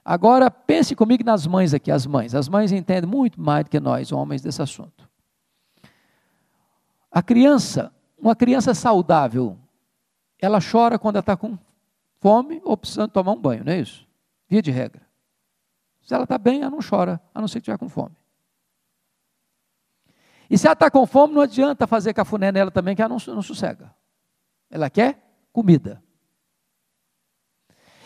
[0.04, 2.34] Agora pense comigo nas mães aqui, as mães.
[2.34, 5.08] As mães entendem muito mais do que nós, homens, desse assunto.
[7.10, 9.58] A criança, uma criança saudável,
[10.40, 11.58] ela chora quando ela está com
[12.20, 14.06] fome ou precisando tomar um banho, não é isso?
[14.48, 15.01] Via de regra.
[16.02, 18.16] Se ela está bem, ela não chora, a não ser que estiver com fome.
[20.50, 23.34] E se ela está com fome, não adianta fazer cafuné nela também, que ela não,
[23.34, 23.94] não sossega.
[24.70, 25.18] Ela quer
[25.52, 26.02] comida.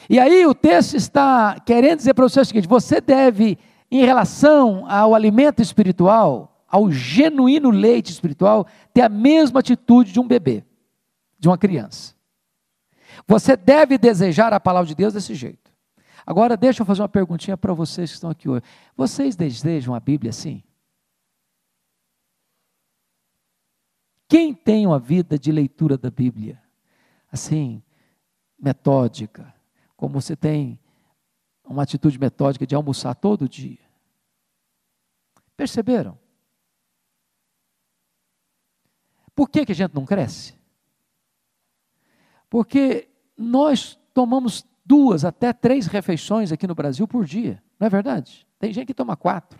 [0.08, 3.58] E aí o texto está querendo dizer para você o seguinte: você deve,
[3.90, 10.26] em relação ao alimento espiritual, ao genuíno leite espiritual, ter a mesma atitude de um
[10.26, 10.64] bebê,
[11.38, 12.14] de uma criança.
[13.26, 15.65] Você deve desejar a palavra de Deus desse jeito.
[16.26, 18.64] Agora, deixa eu fazer uma perguntinha para vocês que estão aqui hoje.
[18.96, 20.64] Vocês desejam a Bíblia assim?
[24.28, 26.60] Quem tem uma vida de leitura da Bíblia?
[27.30, 27.80] Assim,
[28.58, 29.54] metódica,
[29.96, 30.80] como você tem
[31.64, 33.78] uma atitude metódica de almoçar todo dia.
[35.56, 36.18] Perceberam?
[39.32, 40.58] Por que, que a gente não cresce?
[42.50, 48.46] Porque nós tomamos duas até três refeições aqui no Brasil por dia, não é verdade?
[48.58, 49.58] Tem gente que toma quatro.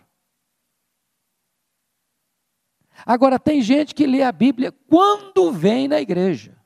[3.05, 6.57] Agora, tem gente que lê a Bíblia quando vem na igreja.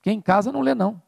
[0.00, 1.02] Quem em casa não lê, não.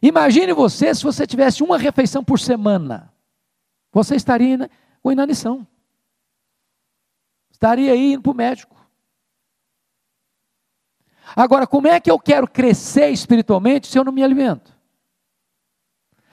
[0.00, 3.12] Imagine você se você tivesse uma refeição por semana.
[3.92, 4.70] Você estaria
[5.02, 5.66] com inanição.
[7.50, 8.79] Estaria aí indo para o médico.
[11.36, 14.76] Agora, como é que eu quero crescer espiritualmente se eu não me alimento?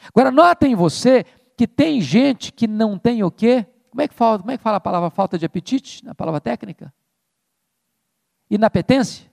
[0.09, 1.23] Agora, notem você
[1.55, 3.65] que tem gente que não tem o quê?
[3.89, 6.39] Como é que fala, como é que fala a palavra falta de apetite, na palavra
[6.39, 6.93] técnica?
[8.49, 9.29] Inapetência.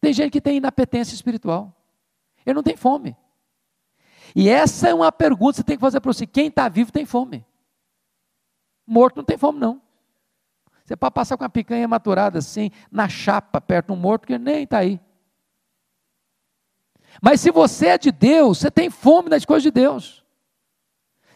[0.00, 1.76] Tem gente que tem inapetência espiritual.
[2.46, 3.16] Ele não tem fome.
[4.34, 6.92] E essa é uma pergunta que você tem que fazer para você: quem está vivo
[6.92, 7.44] tem fome.
[8.86, 9.82] Morto não tem fome, não.
[10.90, 14.36] Você pode passar com a picanha maturada assim, na chapa, perto de um morto, que
[14.36, 14.98] nem está aí.
[17.22, 20.24] Mas se você é de Deus, você tem fome das coisas de Deus.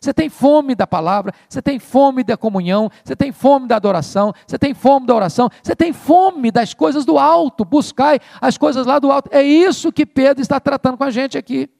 [0.00, 4.32] Você tem fome da palavra, você tem fome da comunhão, você tem fome da adoração,
[4.44, 8.84] você tem fome da oração, você tem fome das coisas do alto, buscai as coisas
[8.84, 9.30] lá do alto.
[9.32, 11.70] É isso que Pedro está tratando com a gente aqui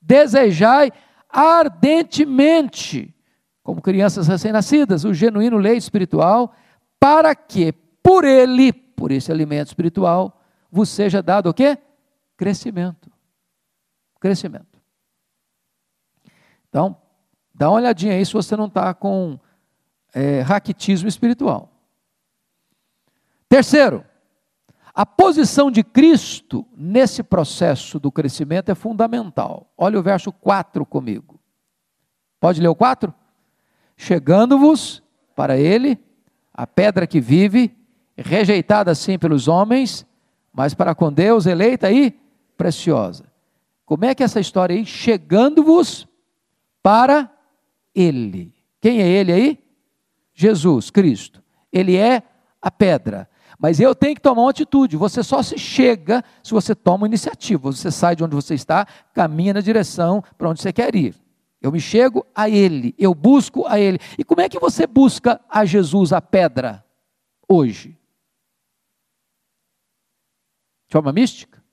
[0.00, 0.90] desejai
[1.28, 3.13] ardentemente,
[3.64, 6.54] como crianças recém-nascidas, o genuíno leite espiritual,
[7.00, 7.72] para que
[8.02, 10.38] por ele, por esse alimento espiritual,
[10.70, 11.78] vos seja dado o quê?
[12.36, 13.10] Crescimento.
[14.20, 14.78] Crescimento.
[16.68, 16.94] Então,
[17.54, 19.40] dá uma olhadinha aí se você não está com
[20.12, 21.72] é, raquitismo espiritual.
[23.48, 24.04] Terceiro,
[24.92, 29.72] a posição de Cristo nesse processo do crescimento é fundamental.
[29.76, 31.40] Olha o verso 4 comigo.
[32.38, 33.14] Pode ler o 4?
[33.96, 35.02] Chegando-vos
[35.34, 35.98] para ele,
[36.52, 37.76] a pedra que vive,
[38.16, 40.06] rejeitada assim pelos homens,
[40.52, 42.12] mas para com Deus eleita e
[42.56, 43.24] preciosa.
[43.84, 44.86] Como é que é essa história aí?
[44.86, 46.08] Chegando-vos
[46.82, 47.30] para
[47.94, 48.54] ele.
[48.80, 49.58] Quem é ele aí?
[50.32, 51.42] Jesus, Cristo.
[51.72, 52.22] Ele é
[52.60, 53.28] a pedra.
[53.58, 54.96] Mas eu tenho que tomar uma atitude.
[54.96, 57.72] Você só se chega se você toma iniciativa.
[57.72, 61.14] Você sai de onde você está, caminha na direção para onde você quer ir.
[61.64, 63.98] Eu me chego a Ele, eu busco a Ele.
[64.18, 66.84] E como é que você busca a Jesus, a pedra,
[67.48, 67.98] hoje?
[70.86, 71.64] De forma mística?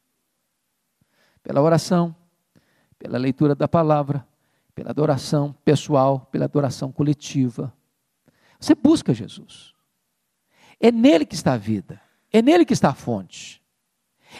[1.43, 2.15] Pela oração,
[2.97, 4.25] pela leitura da palavra,
[4.73, 7.73] pela adoração pessoal, pela adoração coletiva.
[8.61, 9.75] Você busca Jesus.
[10.79, 12.01] É nele que está a vida,
[12.31, 13.61] é nele que está a fonte,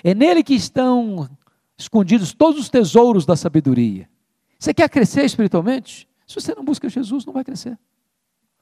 [0.02, 1.30] é nele que estão
[1.78, 4.10] escondidos todos os tesouros da sabedoria.
[4.62, 6.08] Você quer crescer espiritualmente?
[6.28, 7.80] Se você não busca Jesus, não vai crescer.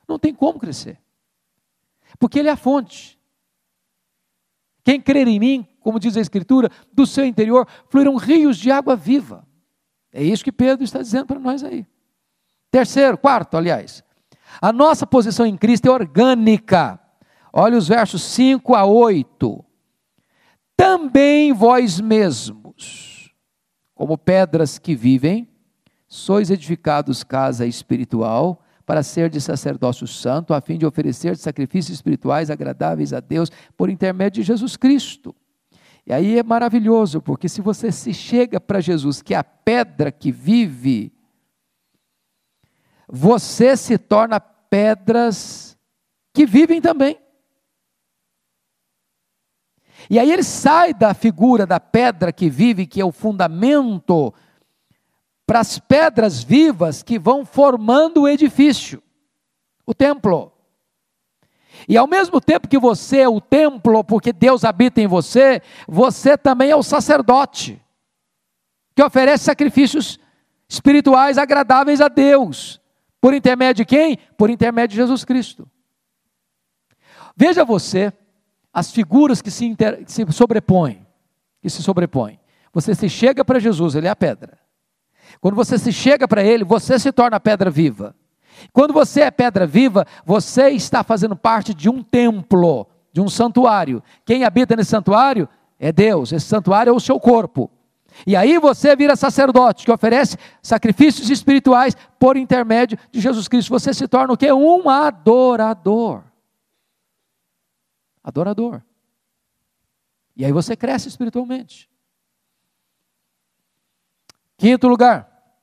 [0.07, 0.97] Não tem como crescer.
[2.17, 3.19] Porque Ele é a fonte.
[4.81, 8.95] Quem crer em mim, como diz a Escritura, do seu interior fluirão rios de água
[8.95, 9.45] viva.
[10.13, 11.85] É isso que Pedro está dizendo para nós aí.
[12.71, 14.01] Terceiro, quarto, aliás.
[14.61, 16.97] A nossa posição em Cristo é orgânica.
[17.51, 19.65] Olha os versos 5 a 8.
[20.77, 23.33] Também vós mesmos,
[23.93, 25.45] como pedras que vivem,
[26.09, 32.49] sois edificados casa espiritual, para ser de sacerdócio santo, a fim de oferecer sacrifícios espirituais
[32.49, 35.35] agradáveis a Deus por intermédio de Jesus Cristo.
[36.07, 40.11] E aí é maravilhoso, porque se você se chega para Jesus, que é a pedra
[40.11, 41.13] que vive,
[43.07, 45.77] você se torna pedras
[46.33, 47.19] que vivem também.
[50.09, 54.33] E aí ele sai da figura da pedra que vive, que é o fundamento,
[55.49, 59.01] para as pedras vivas que vão formando o edifício,
[59.83, 60.53] o templo.
[61.87, 66.37] E ao mesmo tempo que você é o templo, porque Deus habita em você, você
[66.37, 67.83] também é o sacerdote,
[68.95, 70.19] que oferece sacrifícios
[70.67, 72.79] espirituais agradáveis a Deus.
[73.19, 74.19] Por intermédio de quem?
[74.37, 75.67] Por intermédio de Jesus Cristo.
[77.35, 78.13] Veja você
[78.71, 81.07] as figuras que se, inter, que se sobrepõem,
[81.59, 82.39] que se sobrepõem.
[82.71, 84.68] Você se chega para Jesus, ele é a pedra.
[85.39, 88.15] Quando você se chega para ele, você se torna pedra viva.
[88.73, 94.03] Quando você é pedra viva, você está fazendo parte de um templo, de um santuário.
[94.25, 95.47] Quem habita nesse santuário
[95.79, 96.31] é Deus.
[96.31, 97.71] Esse santuário é o seu corpo.
[98.27, 103.69] E aí você vira sacerdote, que oferece sacrifícios espirituais por intermédio de Jesus Cristo.
[103.69, 104.51] Você se torna o que?
[104.51, 106.23] Um adorador
[108.29, 108.81] adorador.
[110.35, 111.89] E aí você cresce espiritualmente.
[114.59, 115.55] Quinto lugar,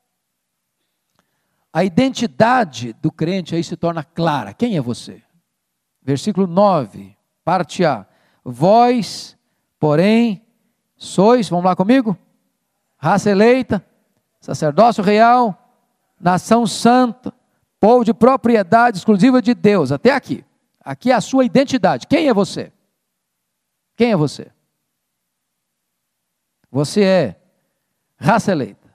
[1.70, 4.54] a identidade do crente aí se torna clara.
[4.54, 5.22] Quem é você?
[6.00, 8.06] Versículo 9, parte A.
[8.42, 9.36] Vós,
[9.78, 10.42] porém,
[10.96, 12.16] sois, vamos lá comigo?
[12.96, 13.84] Raça eleita,
[14.40, 15.78] sacerdócio real,
[16.18, 17.34] nação santa,
[17.78, 19.92] povo de propriedade exclusiva de Deus.
[19.92, 20.42] Até aqui.
[20.80, 22.06] Aqui é a sua identidade.
[22.06, 22.72] Quem é você?
[23.94, 24.50] Quem é você?
[26.70, 27.40] Você é
[28.16, 28.85] raça eleita.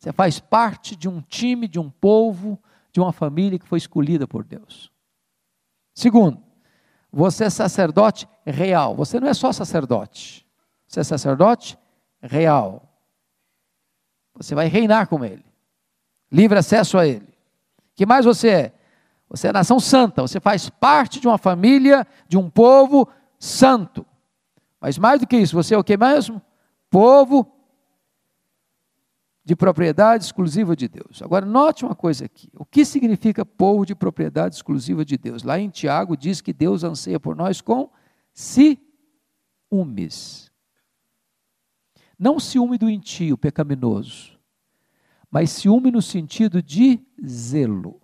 [0.00, 2.58] Você faz parte de um time, de um povo,
[2.90, 4.90] de uma família que foi escolhida por Deus.
[5.94, 6.42] Segundo,
[7.12, 8.96] você é sacerdote real.
[8.96, 10.46] Você não é só sacerdote.
[10.88, 11.78] Você é sacerdote
[12.22, 12.88] real.
[14.34, 15.44] Você vai reinar com ele.
[16.32, 17.28] Livre acesso a ele.
[17.94, 18.74] que mais você é?
[19.28, 23.06] Você é nação santa, você faz parte de uma família, de um povo
[23.38, 24.04] santo.
[24.80, 26.40] Mas mais do que isso, você é o que mesmo?
[26.88, 27.59] Povo
[29.50, 31.20] de propriedade exclusiva de Deus.
[31.22, 35.42] Agora, note uma coisa aqui: o que significa povo de propriedade exclusiva de Deus?
[35.42, 37.90] Lá em Tiago diz que Deus anseia por nós com
[38.32, 38.78] ciúmes.
[42.16, 44.38] Não ciúme do intio pecaminoso,
[45.28, 48.00] mas ciúme no sentido de zelo.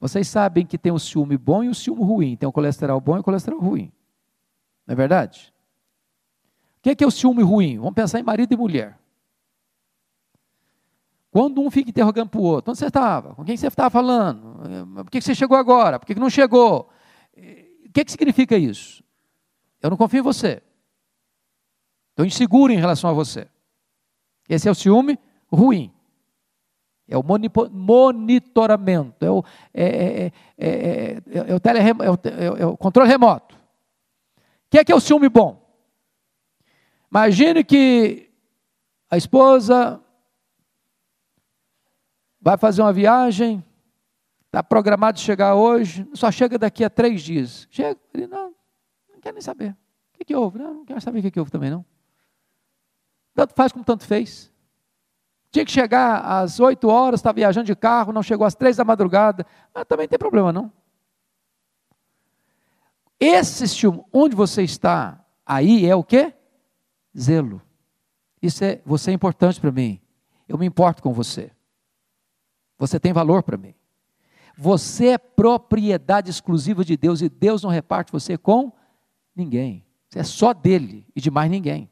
[0.00, 2.36] Vocês sabem que tem o ciúme bom e o ciúme ruim.
[2.38, 3.92] Tem o colesterol bom e o colesterol ruim.
[4.86, 5.52] Não é verdade?
[6.78, 7.76] O que é, que é o ciúme ruim?
[7.76, 9.01] Vamos pensar em marido e mulher.
[11.32, 13.34] Quando um fica interrogando para o outro, onde você estava?
[13.34, 14.94] Com quem você estava falando?
[14.96, 15.98] Por que você chegou agora?
[15.98, 16.90] Por que não chegou?
[17.86, 19.02] O que, que significa isso?
[19.80, 20.62] Eu não confio em você.
[22.10, 23.48] Estou inseguro em relação a você.
[24.46, 25.18] Esse é o ciúme
[25.50, 25.90] ruim.
[27.08, 31.94] É o monitoramento, é o, é, é, é, o telerem,
[32.60, 33.56] é, o, controle remoto.
[33.56, 35.62] O que é que é o ciúme bom?
[37.10, 38.30] Imagine que
[39.10, 39.98] a esposa
[42.42, 43.64] vai fazer uma viagem,
[44.46, 47.68] está programado chegar hoje, só chega daqui a três dias.
[47.70, 48.52] Chega, ele não,
[49.10, 49.70] não quer nem saber.
[49.70, 50.58] O que, que houve?
[50.58, 51.84] Não, não quero saber o que, que houve também, não.
[53.32, 54.52] Tanto faz como tanto fez.
[55.50, 58.84] Tinha que chegar às 8 horas, está viajando de carro, não chegou às 3 da
[58.84, 60.72] madrugada, mas também não tem problema não.
[63.20, 66.34] Esse ciúme, onde você está, aí é o que?
[67.16, 67.62] Zelo.
[68.42, 70.00] Isso é, você é importante para mim.
[70.48, 71.52] Eu me importo com você.
[72.82, 73.76] Você tem valor para mim.
[74.58, 78.72] Você é propriedade exclusiva de Deus e Deus não reparte você com
[79.36, 79.86] ninguém.
[80.10, 81.88] Você é só dele e de mais ninguém.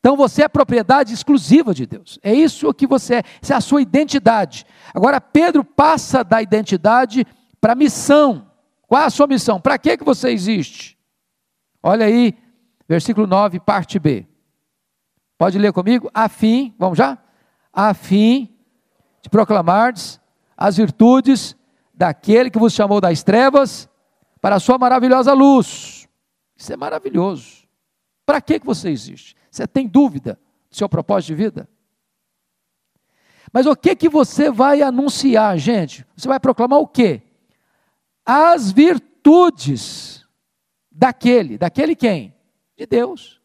[0.00, 2.18] Então você é propriedade exclusiva de Deus.
[2.24, 4.66] É isso que você é, essa é a sua identidade.
[4.92, 7.24] Agora Pedro passa da identidade
[7.60, 8.50] para a missão.
[8.88, 9.60] Qual é a sua missão?
[9.60, 10.98] Para que que você existe?
[11.80, 12.36] Olha aí,
[12.88, 14.26] versículo 9, parte B.
[15.38, 16.10] Pode ler comigo?
[16.12, 17.16] A fim, vamos já?
[17.72, 18.52] A fim
[19.22, 20.20] de proclamardes
[20.56, 21.56] as virtudes
[21.94, 23.88] daquele que vos chamou das trevas
[24.40, 26.08] para a sua maravilhosa luz.
[26.56, 27.62] Isso é maravilhoso.
[28.26, 29.36] Para que que você existe?
[29.50, 31.68] Você tem dúvida do seu propósito de vida?
[33.52, 36.06] Mas o que que você vai anunciar, gente?
[36.16, 37.22] Você vai proclamar o quê?
[38.24, 40.26] As virtudes
[40.90, 42.34] daquele, daquele quem?
[42.76, 43.40] De Deus.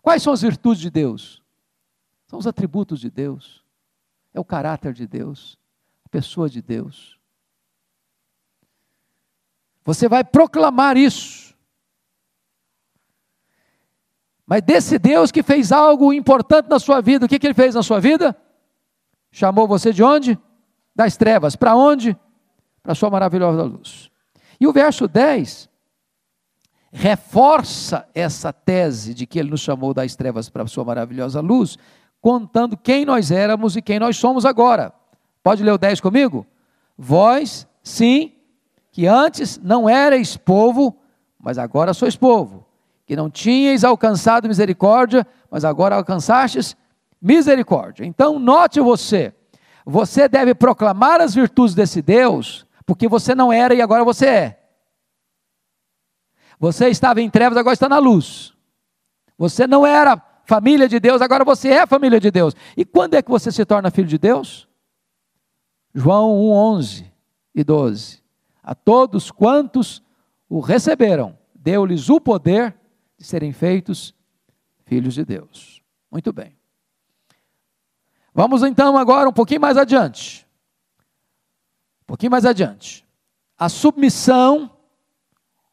[0.00, 1.39] Quais são as virtudes de Deus?
[2.30, 3.64] São os atributos de Deus.
[4.32, 5.58] É o caráter de Deus,
[6.04, 7.18] a pessoa de Deus.
[9.82, 11.56] Você vai proclamar isso.
[14.46, 17.74] Mas desse Deus que fez algo importante na sua vida, o que, que ele fez
[17.74, 18.40] na sua vida?
[19.32, 20.38] Chamou você de onde?
[20.94, 21.56] Das trevas.
[21.56, 22.16] Para onde?
[22.80, 24.08] Para a sua maravilhosa luz.
[24.60, 25.68] E o verso 10
[26.92, 31.76] reforça essa tese de que ele nos chamou das trevas para a sua maravilhosa luz,
[32.20, 34.92] contando quem nós éramos e quem nós somos agora.
[35.42, 36.46] Pode ler o 10 comigo?
[36.96, 38.32] Vós, sim,
[38.92, 40.96] que antes não erais povo,
[41.38, 42.70] mas agora sois povo
[43.10, 46.76] que não tinhais alcançado misericórdia, mas agora alcançastes
[47.20, 48.04] misericórdia.
[48.04, 49.34] Então, note você,
[49.84, 54.60] você deve proclamar as virtudes desse Deus, porque você não era e agora você é.
[56.56, 58.52] Você estava em trevas, agora está na luz.
[59.36, 60.16] Você não era
[60.50, 62.56] família de Deus, agora você é família de Deus.
[62.76, 64.68] E quando é que você se torna filho de Deus?
[65.94, 67.12] João 1, 11
[67.54, 68.20] e 12.
[68.60, 70.02] A todos quantos
[70.48, 72.76] o receberam, deu-lhes o poder
[73.16, 74.12] de serem feitos
[74.84, 75.80] filhos de Deus.
[76.10, 76.58] Muito bem.
[78.34, 80.44] Vamos então agora um pouquinho mais adiante.
[82.02, 83.06] Um pouquinho mais adiante.
[83.56, 84.68] A submissão,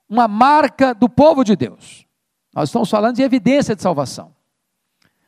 [0.07, 2.05] uma marca do povo de Deus.
[2.53, 4.36] Nós estamos falando de evidência de salvação.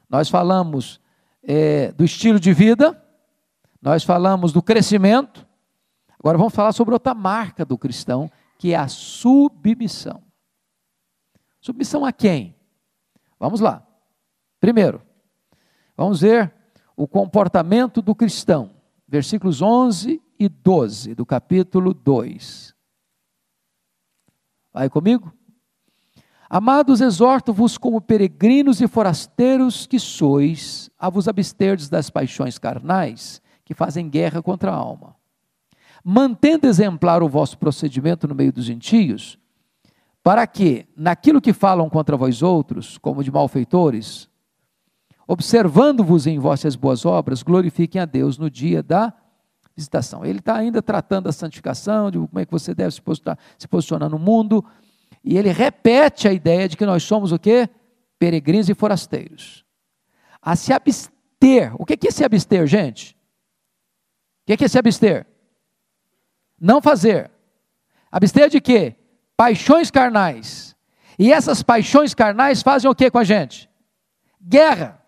[0.09, 0.99] Nós falamos
[1.43, 3.01] é, do estilo de vida,
[3.81, 5.47] nós falamos do crescimento.
[6.17, 10.23] Agora vamos falar sobre outra marca do cristão, que é a submissão.
[11.61, 12.55] Submissão a quem?
[13.39, 13.85] Vamos lá.
[14.59, 15.01] Primeiro,
[15.95, 16.53] vamos ver
[16.95, 18.71] o comportamento do cristão.
[19.07, 22.75] Versículos 11 e 12 do capítulo 2.
[24.73, 25.33] Vai comigo?
[26.49, 33.75] Amados, exorto-vos como peregrinos e forasteiros que sois, a vos absterdes das paixões carnais que
[33.75, 35.15] fazem guerra contra a alma.
[36.03, 39.37] Mantendo exemplar o vosso procedimento no meio dos gentios,
[40.23, 44.27] para que, naquilo que falam contra vós outros, como de malfeitores,
[45.27, 49.13] observando-vos em vossas boas obras, glorifiquem a Deus no dia da
[49.75, 50.25] visitação.
[50.25, 53.67] Ele está ainda tratando da santificação, de como é que você deve se posicionar, se
[53.67, 54.65] posicionar no mundo,
[55.23, 57.69] e ele repete a ideia de que nós somos o quê?
[58.17, 59.65] Peregrinos e forasteiros.
[60.41, 61.73] A se abster.
[61.77, 63.17] O que é se abster, gente?
[64.47, 65.27] O que é se abster?
[66.59, 67.29] Não fazer.
[68.11, 68.95] Abster de quê?
[69.39, 70.75] paixões carnais.
[71.17, 73.69] E essas paixões carnais fazem o que com a gente?
[74.41, 75.01] Guerra.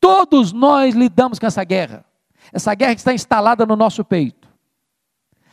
[0.00, 2.04] Todos nós lidamos com essa guerra.
[2.52, 4.48] Essa guerra que está instalada no nosso peito.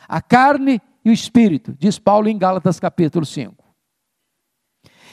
[0.08, 3.54] A carne e o espírito, diz Paulo em Gálatas capítulo 5.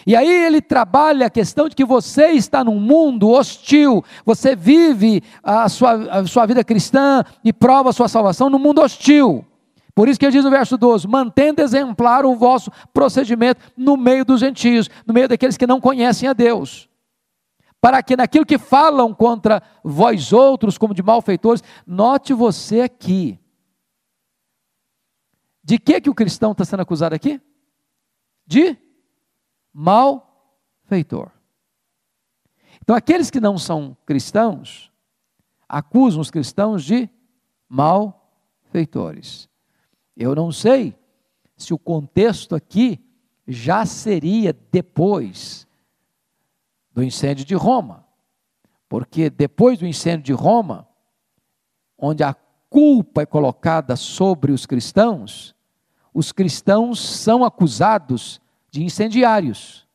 [0.08, 5.22] E aí ele trabalha a questão de que você está num mundo hostil, você vive
[5.44, 9.46] a sua, a sua vida cristã e prova a sua salvação num mundo hostil.
[9.94, 14.26] Por isso que ele diz no verso 12: mantendo exemplar o vosso procedimento no meio
[14.26, 16.90] dos gentios, no meio daqueles que não conhecem a Deus.
[17.80, 23.40] Para que naquilo que falam contra vós outros, como de malfeitores, note você aqui.
[25.64, 27.42] De que, que o cristão está sendo acusado aqui?
[28.46, 28.78] De
[29.72, 31.32] malfeitor.
[32.82, 34.92] Então, aqueles que não são cristãos
[35.70, 37.10] acusam os cristãos de
[37.70, 39.50] malfeitores.
[40.16, 40.96] Eu não sei
[41.56, 43.00] se o contexto aqui
[43.48, 45.68] já seria depois
[46.92, 48.06] do incêndio de Roma,
[48.88, 50.88] porque depois do incêndio de Roma,
[51.98, 52.34] onde a
[52.74, 55.56] culpa é colocada sobre os cristãos,
[56.12, 59.88] os cristãos são acusados de incendiários,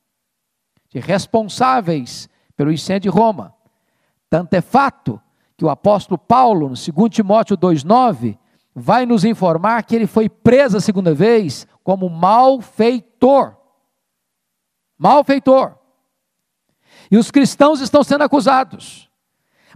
[0.89, 3.53] de responsáveis pelo incêndio de Roma.
[4.31, 5.21] Tanto é fato
[5.57, 8.39] que o apóstolo Paulo, no 2 Timóteo 2,9,
[8.73, 13.57] vai nos informar que ele foi preso a segunda vez como malfeitor.
[14.97, 15.77] Malfeitor.
[17.11, 19.08] E os cristãos estão sendo acusados.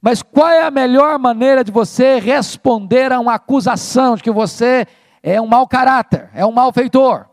[0.02, 4.84] Mas qual é a melhor maneira de você responder a uma acusação de que você
[5.22, 7.28] é um mau caráter, é um malfeitor?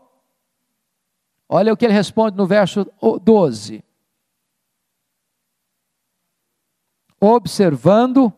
[1.48, 2.86] Olha o que ele responde no verso
[3.24, 3.82] 12.
[7.20, 8.32] Observando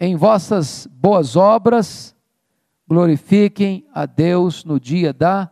[0.00, 2.16] em vossas boas obras,
[2.88, 5.50] glorifiquem a Deus no dia da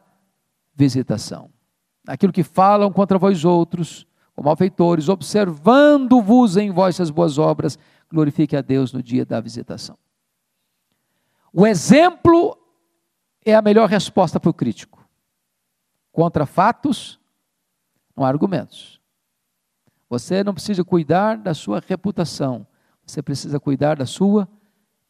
[0.74, 1.50] visitação.
[2.06, 7.78] Aquilo que falam contra vós outros, como malfeitores, observando-vos em vossas boas obras,
[8.10, 9.96] glorifiquem a Deus no dia da visitação.
[11.52, 12.58] O exemplo
[13.44, 15.04] é a melhor resposta para o crítico
[16.14, 17.18] contra fatos,
[18.16, 19.00] não há argumentos.
[20.08, 22.64] Você não precisa cuidar da sua reputação,
[23.04, 24.48] você precisa cuidar da sua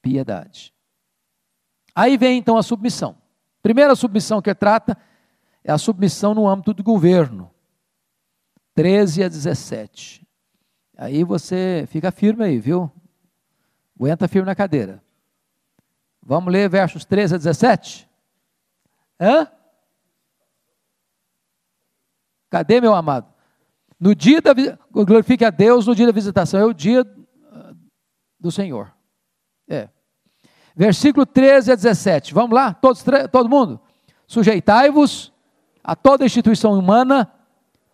[0.01, 0.73] piedade.
[1.95, 3.17] Aí vem então a submissão.
[3.63, 4.97] Primeira submissão que trata
[5.63, 7.51] é a submissão no âmbito do governo.
[8.75, 10.27] 13 a 17.
[10.97, 12.91] Aí você fica firme aí, viu?
[13.97, 15.03] Aguenta firme na cadeira.
[16.23, 18.09] Vamos ler versos 13 a 17?
[19.21, 19.49] Hã?
[22.51, 23.33] Cadê meu amado?
[23.99, 24.53] No dia da
[24.91, 27.07] glorifique a Deus no dia da visitação, é o dia
[27.53, 27.75] ah,
[28.39, 28.93] do Senhor.
[29.69, 29.89] É.
[30.77, 32.35] Versículo 13 a 17.
[32.35, 33.81] Vamos lá, todos, todo mundo.
[34.27, 35.33] Sujeitai-vos
[35.83, 37.31] a toda instituição humana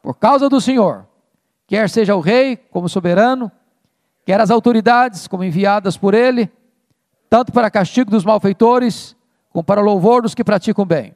[0.03, 1.07] por causa do Senhor,
[1.66, 3.51] quer seja o rei como soberano,
[4.24, 6.51] quer as autoridades como enviadas por ele,
[7.28, 9.16] tanto para castigo dos malfeitores,
[9.51, 11.14] como para louvor dos que praticam bem.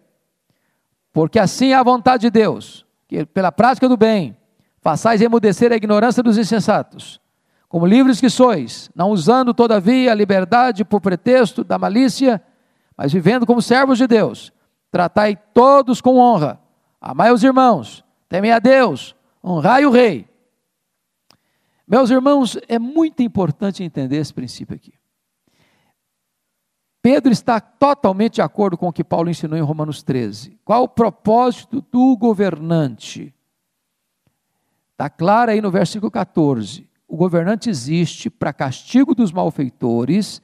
[1.13, 4.37] Porque assim é a vontade de Deus que pela prática do bem
[4.81, 7.21] façais emudecer a ignorância dos insensatos,
[7.69, 12.43] como livres que sois, não usando todavia a liberdade por pretexto da malícia,
[12.97, 14.53] mas vivendo como servos de Deus,
[14.91, 16.61] tratai todos com honra,
[17.01, 18.04] amai os irmãos,
[18.35, 19.15] temei a Deus,
[19.45, 20.29] honrai o rei.
[21.87, 24.93] Meus irmãos, é muito importante entender esse princípio aqui.
[27.01, 30.59] Pedro está totalmente de acordo com o que Paulo ensinou em Romanos 13.
[30.65, 33.33] Qual o propósito do governante?
[34.91, 36.91] Está claro aí no versículo 14.
[37.07, 40.43] O governante existe para castigo dos malfeitores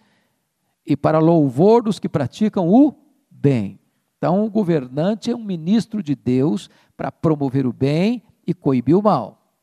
[0.87, 2.95] e para louvor dos que praticam o
[3.29, 3.80] bem.
[4.21, 9.01] Então, o governante é um ministro de Deus para promover o bem e coibir o
[9.03, 9.57] mal.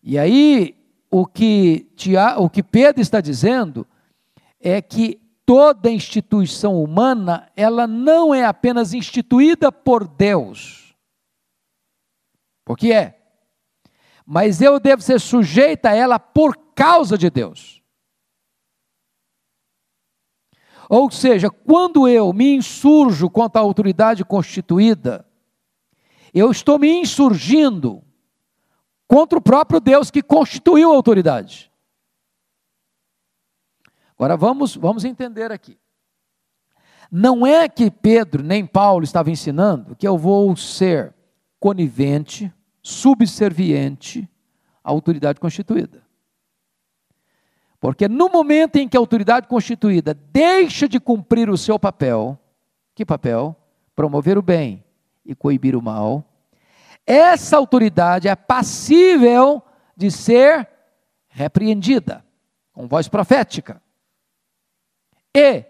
[0.00, 0.76] E aí,
[1.10, 1.90] o que,
[2.38, 3.84] o que Pedro está dizendo
[4.60, 10.94] é que toda instituição humana, ela não é apenas instituída por Deus,
[12.64, 13.20] porque é,
[14.24, 17.81] mas eu devo ser sujeita a ela por causa de Deus.
[20.94, 25.26] Ou seja, quando eu me insurjo contra a autoridade constituída,
[26.34, 28.04] eu estou me insurgindo
[29.08, 31.72] contra o próprio Deus que constituiu a autoridade.
[34.14, 35.78] Agora vamos, vamos entender aqui.
[37.10, 41.14] Não é que Pedro nem Paulo estavam ensinando que eu vou ser
[41.58, 44.28] conivente, subserviente
[44.84, 46.02] à autoridade constituída.
[47.82, 52.38] Porque no momento em que a autoridade constituída deixa de cumprir o seu papel,
[52.94, 53.56] que papel?
[53.92, 54.84] Promover o bem
[55.26, 56.24] e coibir o mal,
[57.04, 59.60] essa autoridade é passível
[59.96, 60.68] de ser
[61.28, 62.24] repreendida
[62.72, 63.82] com voz profética.
[65.36, 65.64] E,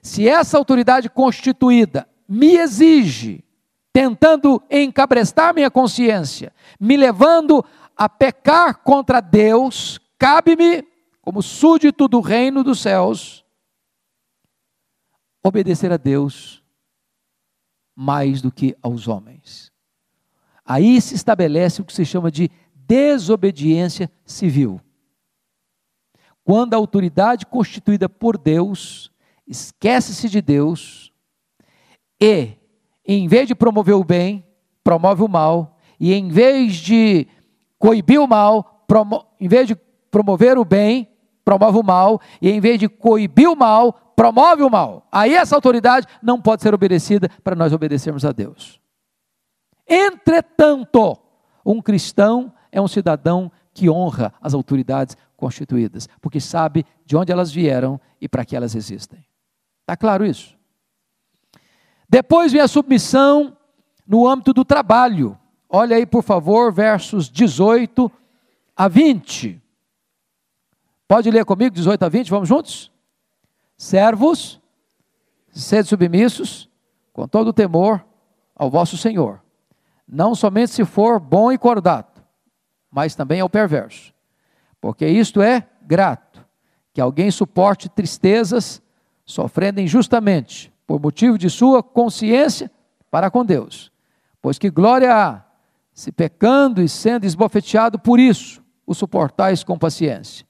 [0.00, 3.44] se essa autoridade constituída me exige
[3.92, 7.64] tentando encabrestar minha consciência, me levando
[7.96, 10.86] a pecar contra Deus, cabe-me,
[11.28, 13.44] como súdito do reino dos céus,
[15.44, 16.64] obedecer a Deus
[17.94, 19.70] mais do que aos homens.
[20.64, 24.80] Aí se estabelece o que se chama de desobediência civil.
[26.42, 29.12] Quando a autoridade constituída por Deus
[29.46, 31.12] esquece-se de Deus
[32.18, 32.56] e,
[33.04, 34.46] em vez de promover o bem,
[34.82, 37.28] promove o mal, e em vez de
[37.78, 38.86] coibir o mal,
[39.38, 39.76] em vez de
[40.10, 41.06] promover o bem,
[41.48, 45.08] promove o mal, e em vez de coibir o mal, promove o mal.
[45.10, 48.78] Aí essa autoridade não pode ser obedecida para nós obedecermos a Deus.
[49.88, 51.16] Entretanto,
[51.64, 57.50] um cristão é um cidadão que honra as autoridades constituídas, porque sabe de onde elas
[57.50, 59.24] vieram e para que elas existem.
[59.80, 60.54] Está claro isso?
[62.10, 63.56] Depois vem a submissão
[64.06, 65.38] no âmbito do trabalho.
[65.66, 68.12] Olha aí, por favor, versos 18
[68.76, 69.62] a 20.
[71.08, 72.92] Pode ler comigo, 18 a 20, vamos juntos?
[73.78, 74.60] Servos,
[75.48, 76.68] sede submissos,
[77.14, 78.04] com todo o temor
[78.54, 79.42] ao vosso Senhor,
[80.06, 82.22] não somente se for bom e cordato,
[82.90, 84.12] mas também ao perverso,
[84.82, 86.44] porque isto é grato,
[86.92, 88.82] que alguém suporte tristezas,
[89.24, 92.70] sofrendo injustamente, por motivo de sua consciência
[93.10, 93.90] para com Deus.
[94.42, 95.44] Pois que glória há,
[95.92, 100.47] se pecando e sendo esbofeteado por isso, o suportais com paciência.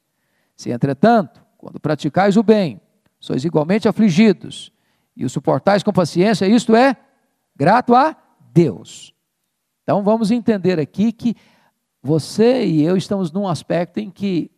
[0.59, 2.81] Se, entretanto, quando praticais o bem,
[3.21, 4.73] sois igualmente afligidos
[5.17, 6.97] e o suportais com paciência, isto é
[7.55, 8.17] grato a
[8.53, 9.15] Deus.
[9.85, 11.37] Então vamos entender aqui que
[12.03, 14.51] você e eu estamos num aspecto em que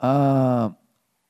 [0.00, 0.74] a,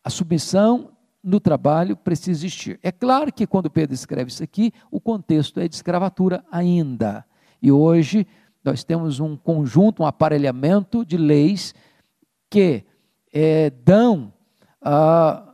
[0.02, 2.80] a submissão no trabalho precisa existir.
[2.82, 7.26] É claro que quando Pedro escreve isso aqui, o contexto é de escravatura ainda.
[7.60, 8.26] E hoje
[8.64, 11.74] nós temos um conjunto, um aparelhamento de leis
[12.48, 12.84] que
[13.34, 14.32] é, dão
[14.80, 15.52] a,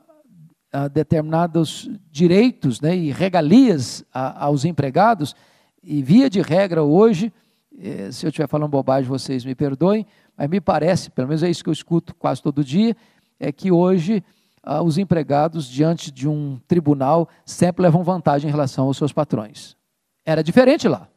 [0.70, 5.35] a determinados direitos né, e regalias a, aos empregados,
[5.83, 7.33] e via de regra hoje,
[7.78, 10.07] eh, se eu estiver falando bobagem, vocês me perdoem,
[10.37, 12.95] mas me parece, pelo menos é isso que eu escuto quase todo dia,
[13.39, 14.22] é que hoje
[14.62, 19.74] ah, os empregados, diante de um tribunal, sempre levam vantagem em relação aos seus patrões.
[20.22, 21.09] Era diferente lá.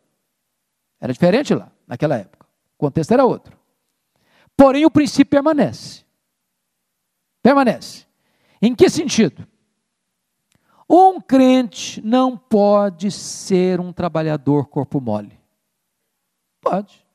[1.01, 2.45] Era diferente lá, naquela época.
[2.75, 3.57] O contexto era outro.
[4.55, 6.02] Porém, o princípio permanece.
[7.43, 8.07] Permanece.
[8.61, 9.45] Em que sentido?
[10.89, 15.37] Um crente não pode ser um trabalhador corpo mole.
[16.61, 17.05] Pode.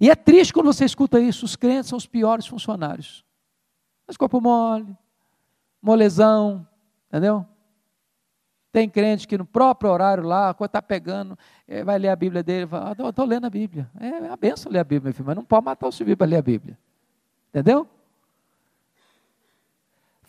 [0.00, 3.24] E é triste quando você escuta isso, os crentes são os piores funcionários.
[4.06, 4.96] Mas corpo mole,
[5.80, 6.66] molezão,
[7.08, 7.46] entendeu?
[8.72, 12.42] Tem crente que no próprio horário lá, quando está pegando, eh, vai ler a Bíblia
[12.42, 13.88] dele, fala, ah, estou lendo a Bíblia.
[14.00, 16.16] É, é a benção ler a Bíblia, meu filho, mas não pode matar o civil
[16.16, 16.76] para ler a Bíblia.
[17.50, 17.88] Entendeu?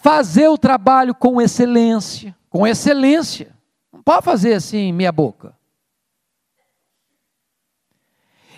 [0.06, 3.58] Fazer o trabalho com excelência, com excelência.
[3.92, 5.58] Não pode fazer assim, meia boca.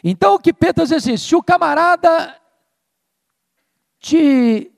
[0.04, 2.38] Então o que Pedro diz assim, se o camarada
[3.98, 4.70] te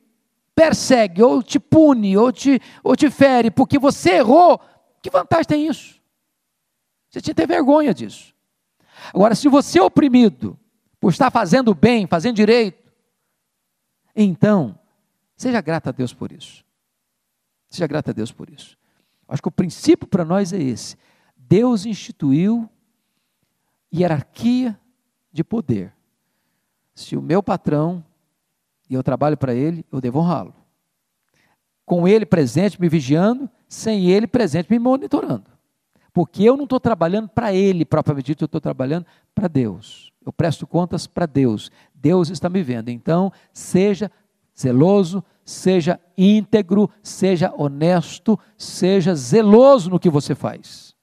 [0.54, 4.62] persegue, ou te pune, ou te, ou te fere, porque você errou,
[5.02, 6.00] que vantagem tem isso?
[7.10, 8.32] Você tinha que ter vergonha disso.
[9.12, 10.56] Agora, se você é oprimido
[11.00, 12.94] por estar fazendo bem, fazendo direito,
[14.16, 14.79] então
[15.40, 16.66] Seja grato a Deus por isso.
[17.70, 18.78] Seja grato a Deus por isso.
[19.26, 20.98] Acho que o princípio para nós é esse.
[21.38, 22.70] Deus instituiu
[23.94, 24.78] hierarquia
[25.32, 25.94] de poder.
[26.94, 28.04] Se o meu patrão
[28.90, 30.54] e eu trabalho para ele, eu devo honrá-lo.
[31.86, 35.46] Com ele presente me vigiando, sem ele presente me monitorando.
[36.12, 40.12] Porque eu não estou trabalhando para ele propriamente dito, eu estou trabalhando para Deus.
[40.26, 41.72] Eu presto contas para Deus.
[41.96, 42.90] Deus está me vendo.
[42.90, 44.12] Então, seja
[44.60, 50.96] zeloso, seja íntegro, seja honesto, seja zeloso no que você faz.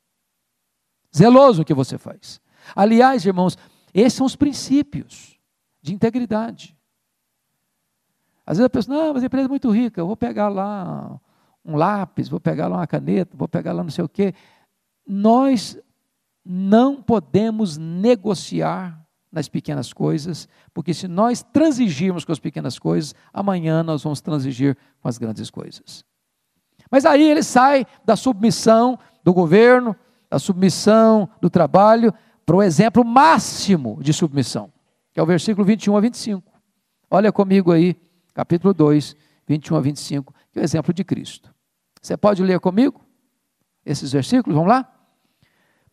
[1.17, 2.41] Zeloso no que você faz.
[2.75, 3.57] Aliás, irmãos,
[3.95, 5.39] esses são os princípios
[5.81, 6.77] de integridade.
[8.45, 11.19] Às vezes a pessoa, não, mas a empresa é muito rica, eu vou pegar lá
[11.65, 14.35] um lápis, vou pegar lá uma caneta, vou pegar lá não sei o quê.
[15.07, 15.79] Nós
[16.45, 19.06] não podemos negociar
[19.37, 24.77] nas pequenas coisas, porque se nós transigirmos com as pequenas coisas, amanhã nós vamos transigir
[24.99, 26.03] com as grandes coisas.
[26.91, 29.95] Mas aí ele sai da submissão do governo,
[30.31, 32.15] da submissão do trabalho,
[32.47, 34.73] para o exemplo máximo de submissão,
[35.13, 36.53] que é o versículo 21 a 25.
[37.11, 37.95] Olha comigo aí,
[38.33, 39.15] capítulo 2,
[39.47, 41.55] 21 a 25, que é o exemplo de Cristo.
[42.01, 43.05] Você pode ler comigo
[43.85, 44.55] esses versículos?
[44.55, 44.91] Vamos lá?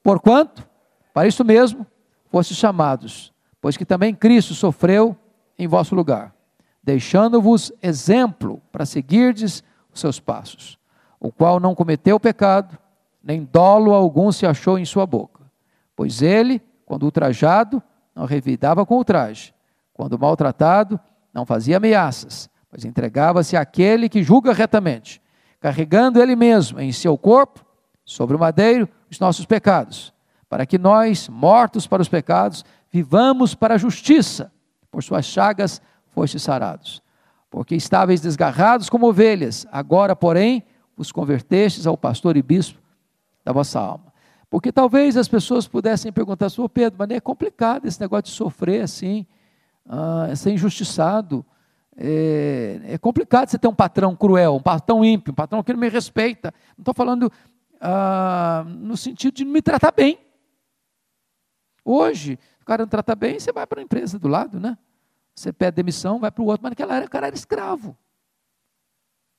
[0.01, 0.65] Porquanto,
[1.13, 1.85] para isso mesmo,
[2.29, 3.32] fostes chamados,
[3.63, 5.15] pois que também Cristo sofreu
[5.57, 6.35] em vosso lugar,
[6.83, 10.77] deixando-vos exemplo para seguirdes os seus passos,
[11.17, 12.77] o qual não cometeu pecado,
[13.23, 15.49] nem dolo algum se achou em sua boca,
[15.95, 17.81] pois ele, quando ultrajado,
[18.13, 19.53] não revidava com ultraje,
[19.93, 20.99] quando maltratado,
[21.33, 25.21] não fazia ameaças, mas entregava-se àquele que julga retamente,
[25.61, 27.65] carregando ele mesmo em seu corpo,
[28.03, 30.13] sobre o madeiro, os nossos pecados,
[30.49, 34.53] para que nós, mortos para os pecados, vivamos para a justiça.
[34.91, 35.81] Por suas chagas
[36.11, 37.01] fostes sarados.
[37.49, 40.63] Porque estáveis desgarrados como ovelhas, agora, porém,
[40.95, 42.79] os convertestes ao pastor e bispo
[43.43, 44.13] da vossa alma.
[44.47, 48.83] Porque talvez as pessoas pudessem perguntar, Senhor Pedro, mas é complicado esse negócio de sofrer
[48.83, 49.25] assim,
[49.89, 51.43] ah, ser injustiçado.
[51.97, 55.79] É, é, complicado você ter um patrão cruel, um patrão ímpio, um patrão que não
[55.79, 56.53] me respeita.
[56.77, 57.31] Não estou falando
[57.81, 60.19] ah, no sentido de me tratar bem.
[61.83, 64.77] Hoje, o cara não trata bem, você vai para a empresa do lado, né?
[65.35, 67.97] Você pede demissão, vai para o outro, mas naquela era o cara era escravo.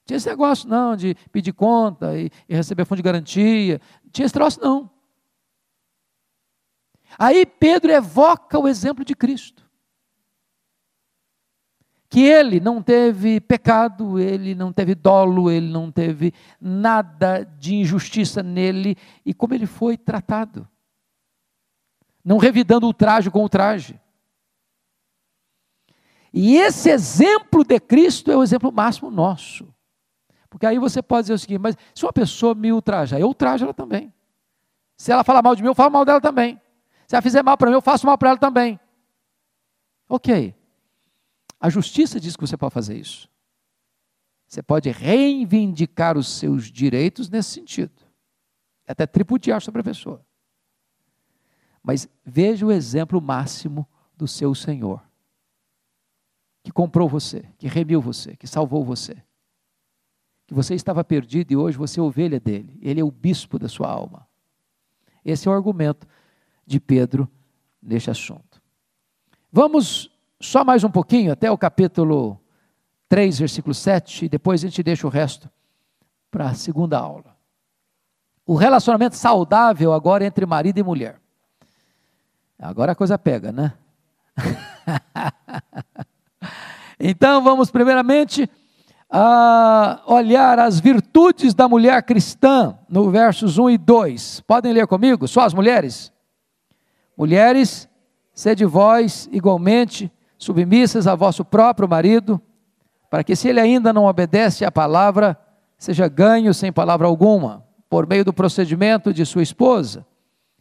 [0.04, 3.80] Tinha esse negócio não, de pedir conta e, e receber fundo de garantia.
[4.12, 4.90] Tinha esse troço não.
[7.18, 9.64] Aí Pedro evoca o exemplo de Cristo.
[12.10, 18.42] Que ele não teve pecado, ele não teve dolo, ele não teve nada de injustiça
[18.42, 20.68] nele, e como ele foi tratado.
[22.24, 24.00] Não revidando o traje com o traje.
[26.32, 29.72] E esse exemplo de Cristo é o exemplo máximo nosso.
[30.48, 33.64] Porque aí você pode dizer o seguinte: mas se uma pessoa me ultrajar, eu ultrajo
[33.64, 34.12] ela também.
[34.96, 36.60] Se ela falar mal de mim, eu falo mal dela também.
[37.06, 38.80] Se ela fizer mal para mim, eu faço mal para ela também.
[40.08, 40.54] Ok.
[41.60, 43.28] A justiça diz que você pode fazer isso.
[44.46, 47.92] Você pode reivindicar os seus direitos nesse sentido.
[48.86, 50.24] Até tripudiar sobre a pessoa.
[51.84, 55.02] Mas veja o exemplo máximo do seu Senhor,
[56.62, 59.22] que comprou você, que remiu você, que salvou você.
[60.46, 62.78] Que você estava perdido e hoje você é ovelha dele.
[62.80, 64.26] Ele é o bispo da sua alma.
[65.22, 66.06] Esse é o argumento
[66.66, 67.30] de Pedro
[67.82, 68.62] neste assunto.
[69.52, 70.10] Vamos
[70.40, 72.40] só mais um pouquinho até o capítulo
[73.10, 75.50] 3, versículo 7, e depois a gente deixa o resto
[76.30, 77.36] para a segunda aula.
[78.46, 81.23] O relacionamento saudável agora entre marido e mulher.
[82.64, 83.74] Agora a coisa pega, né?
[86.98, 88.48] então vamos primeiramente
[89.10, 94.40] a olhar as virtudes da mulher cristã no versos 1 e 2.
[94.46, 95.28] Podem ler comigo?
[95.28, 96.10] Só as mulheres?
[97.14, 97.86] Mulheres,
[98.32, 102.40] sede vós igualmente submissas a vosso próprio marido,
[103.10, 105.38] para que se ele ainda não obedece à palavra,
[105.76, 110.06] seja ganho sem palavra alguma, por meio do procedimento de sua esposa,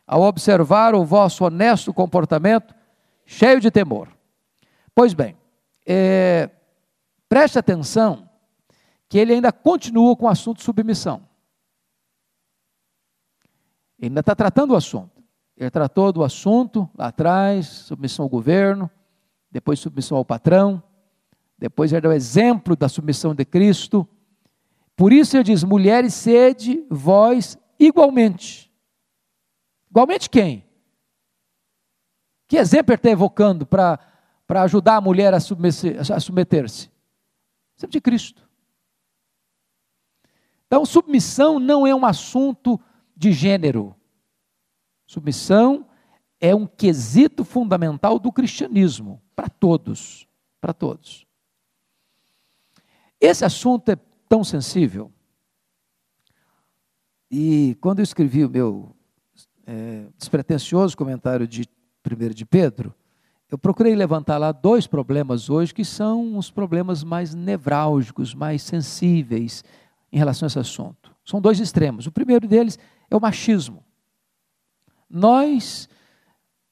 [0.05, 2.75] ao observar o vosso honesto comportamento,
[3.25, 4.09] cheio de temor.
[4.93, 5.37] Pois bem,
[5.85, 6.49] é,
[7.27, 8.29] preste atenção
[9.09, 11.21] que ele ainda continua com o assunto submissão.
[13.99, 15.23] Ele ainda está tratando o assunto.
[15.55, 18.89] Ele tratou do assunto lá atrás, submissão ao governo,
[19.51, 20.81] depois submissão ao patrão,
[21.57, 24.07] depois ele deu o exemplo da submissão de Cristo.
[24.95, 28.62] Por isso ele diz: mulheres, sede vós igualmente.
[29.93, 30.65] Igualmente quem?
[32.47, 33.99] Que exemplo ele está evocando para
[34.63, 36.91] ajudar a mulher a submeter-se?
[37.75, 38.49] Sempre de Cristo.
[40.65, 42.81] Então, submissão não é um assunto
[43.15, 43.95] de gênero.
[45.05, 45.87] Submissão
[46.41, 50.27] é um quesito fundamental do cristianismo, para todos,
[50.59, 51.27] para todos.
[53.21, 53.95] Esse assunto é
[54.27, 55.13] tão sensível.
[57.29, 58.95] E quando eu escrevi o meu
[59.65, 61.67] é, despretensioso comentário de
[62.05, 62.93] 1 de Pedro,
[63.49, 69.63] eu procurei levantar lá dois problemas hoje que são os problemas mais nevrálgicos, mais sensíveis,
[70.11, 71.15] em relação a esse assunto.
[71.23, 72.07] São dois extremos.
[72.07, 73.83] O primeiro deles é o machismo.
[75.09, 75.87] Nós,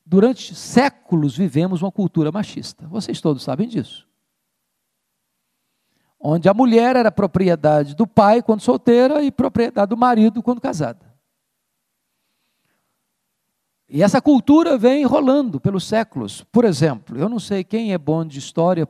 [0.04, 2.88] durante séculos, vivemos uma cultura machista.
[2.88, 4.08] Vocês todos sabem disso.
[6.20, 11.11] Onde a mulher era propriedade do pai quando solteira e propriedade do marido quando casada.
[13.94, 16.46] E essa cultura vem rolando pelos séculos.
[16.46, 18.88] Por exemplo, eu não sei quem é bom de história,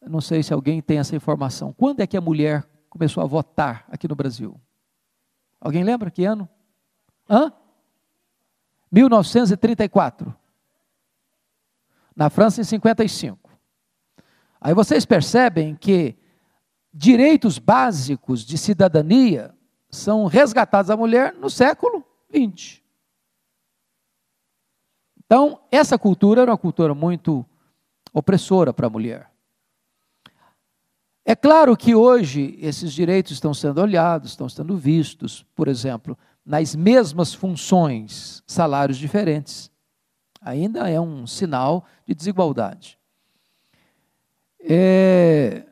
[0.00, 1.74] não sei se alguém tem essa informação.
[1.74, 4.58] Quando é que a mulher começou a votar aqui no Brasil?
[5.60, 6.48] Alguém lembra que ano?
[7.28, 7.52] Hã?
[8.90, 10.34] 1934.
[12.16, 13.50] Na França, em 55.
[14.58, 16.16] Aí vocês percebem que
[16.90, 19.54] direitos básicos de cidadania
[19.90, 22.79] são resgatados à mulher no século 20.
[25.30, 27.46] Então, essa cultura era uma cultura muito
[28.12, 29.30] opressora para a mulher.
[31.24, 36.74] É claro que hoje esses direitos estão sendo olhados, estão sendo vistos, por exemplo, nas
[36.74, 39.70] mesmas funções, salários diferentes.
[40.42, 42.98] Ainda é um sinal de desigualdade.
[44.58, 45.64] É...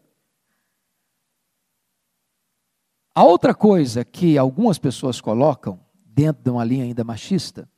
[3.13, 7.69] A outra coisa que algumas pessoas colocam, dentro de uma linha ainda machista,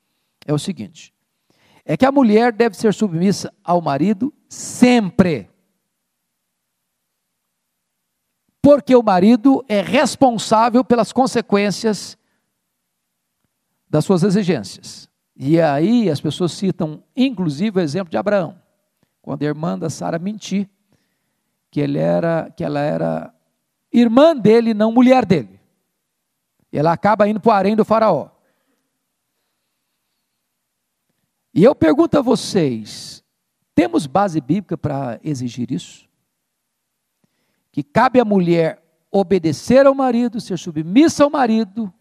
[0.44, 1.14] é o seguinte:
[1.90, 5.50] é que a mulher deve ser submissa ao marido sempre.
[8.62, 12.16] Porque o marido é responsável pelas consequências
[13.88, 15.10] das suas exigências.
[15.34, 18.56] E aí as pessoas citam, inclusive, o exemplo de Abraão,
[19.20, 20.68] quando a irmã da Sara mentiu
[21.72, 23.34] que ele era, que ela era
[23.92, 25.58] irmã dele, não mulher dele.
[26.72, 28.28] E ela acaba indo para o harém do faraó.
[31.52, 33.24] E eu pergunto a vocês:
[33.74, 36.08] temos base bíblica para exigir isso?
[37.72, 41.92] Que cabe à mulher obedecer ao marido, ser submissa ao marido,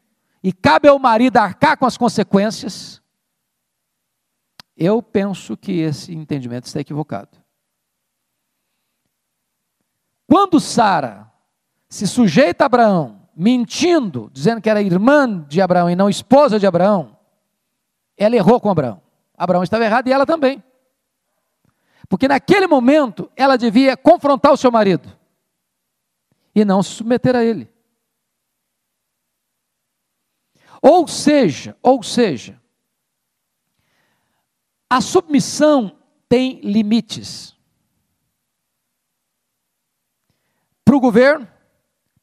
[0.44, 3.02] e cabe ao marido arcar com as consequências?
[4.76, 7.38] Eu penso que esse entendimento está equivocado.
[10.28, 11.30] Quando Sara
[11.90, 16.68] se sujeita a Abraão, mentindo, dizendo que era irmã de Abraão e não esposa de
[16.68, 17.18] Abraão,
[18.16, 19.02] ela errou com Abraão.
[19.40, 20.62] Abraão estava errado e ela também.
[22.10, 25.18] Porque naquele momento ela devia confrontar o seu marido
[26.54, 27.72] e não se submeter a ele.
[30.82, 32.62] Ou seja, ou seja,
[34.90, 37.56] a submissão tem limites.
[40.84, 41.48] Para o governo,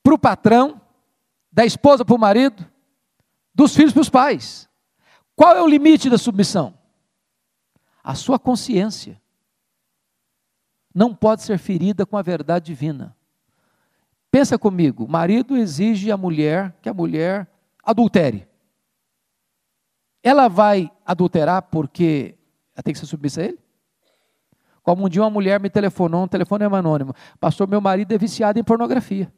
[0.02, 0.80] para o patrão,
[1.50, 2.68] da esposa para o marido,
[3.54, 4.68] dos filhos para os pais.
[5.34, 6.76] Qual é o limite da submissão?
[8.06, 9.20] A sua consciência
[10.94, 13.16] não pode ser ferida com a verdade divina.
[14.30, 17.50] Pensa comigo, marido exige a mulher que a mulher
[17.82, 18.46] adultere.
[20.22, 22.38] Ela vai adulterar porque
[22.76, 23.58] ela tem que ser submissa a ele?
[24.84, 27.12] Como um dia uma mulher me telefonou, um telefone é anônimo.
[27.40, 29.34] Pastor, meu marido é viciado em pornografia.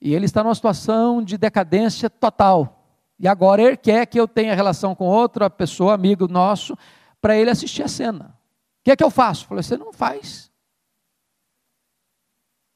[0.00, 2.75] E ele está numa situação de decadência total.
[3.18, 6.76] E agora ele quer que eu tenha relação com outra pessoa, amigo nosso,
[7.20, 8.38] para ele assistir a cena.
[8.80, 9.44] O que é que eu faço?
[9.44, 10.50] Eu falei, você não faz.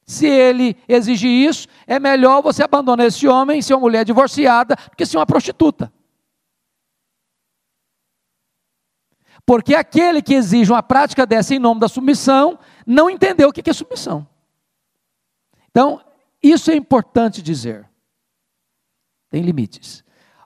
[0.05, 4.97] Se ele exigir isso, é melhor você abandonar esse homem, ser uma mulher divorciada, do
[4.97, 5.93] que ser uma prostituta.
[9.45, 13.69] Porque aquele que exige uma prática dessa em nome da submissão, não entendeu o que
[13.69, 14.27] é submissão.
[15.69, 16.03] Então,
[16.43, 17.89] isso é importante dizer.
[19.29, 20.03] Tem limites.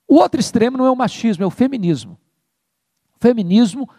[0.07, 2.17] O outro extremo não é o machismo, é o feminismo.
[3.15, 3.89] O feminismo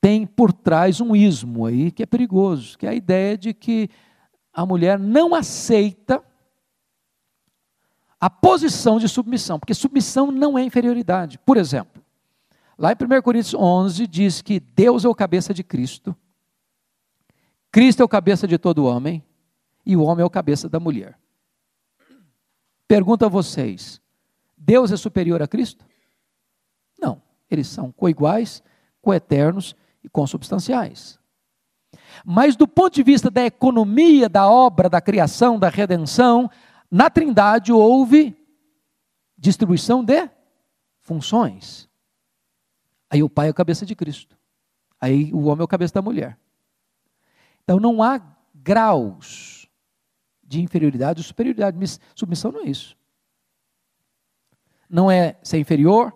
[0.00, 3.88] tem por trás um ismo aí que é perigoso, que é a ideia de que
[4.52, 6.22] a mulher não aceita
[8.20, 11.38] a posição de submissão, porque submissão não é inferioridade.
[11.38, 12.02] Por exemplo,
[12.76, 16.14] lá em 1 Coríntios 11 diz que Deus é o cabeça de Cristo,
[17.72, 19.24] Cristo é o cabeça de todo homem
[19.86, 21.18] e o homem é o cabeça da mulher.
[22.88, 24.00] Pergunto a vocês:
[24.60, 25.86] Deus é superior a Cristo?
[27.00, 28.62] Não, eles são coiguais,
[29.00, 31.18] coeternos e consubstanciais.
[32.24, 36.50] Mas do ponto de vista da economia da obra, da criação, da redenção,
[36.90, 38.36] na Trindade houve
[39.36, 40.28] distribuição de
[41.00, 41.88] funções.
[43.08, 44.38] Aí o pai é o cabeça de Cristo.
[45.00, 46.38] Aí o homem é o cabeça da mulher.
[47.64, 48.20] Então não há
[48.54, 49.66] graus
[50.44, 51.78] de inferioridade ou superioridade.
[52.14, 52.99] Submissão não é isso
[54.90, 56.12] não é ser inferior,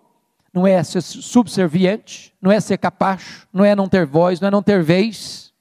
[0.52, 4.50] não é ser subserviente, não é ser capaz, não é não ter voz, não é
[4.50, 5.52] não ter vez.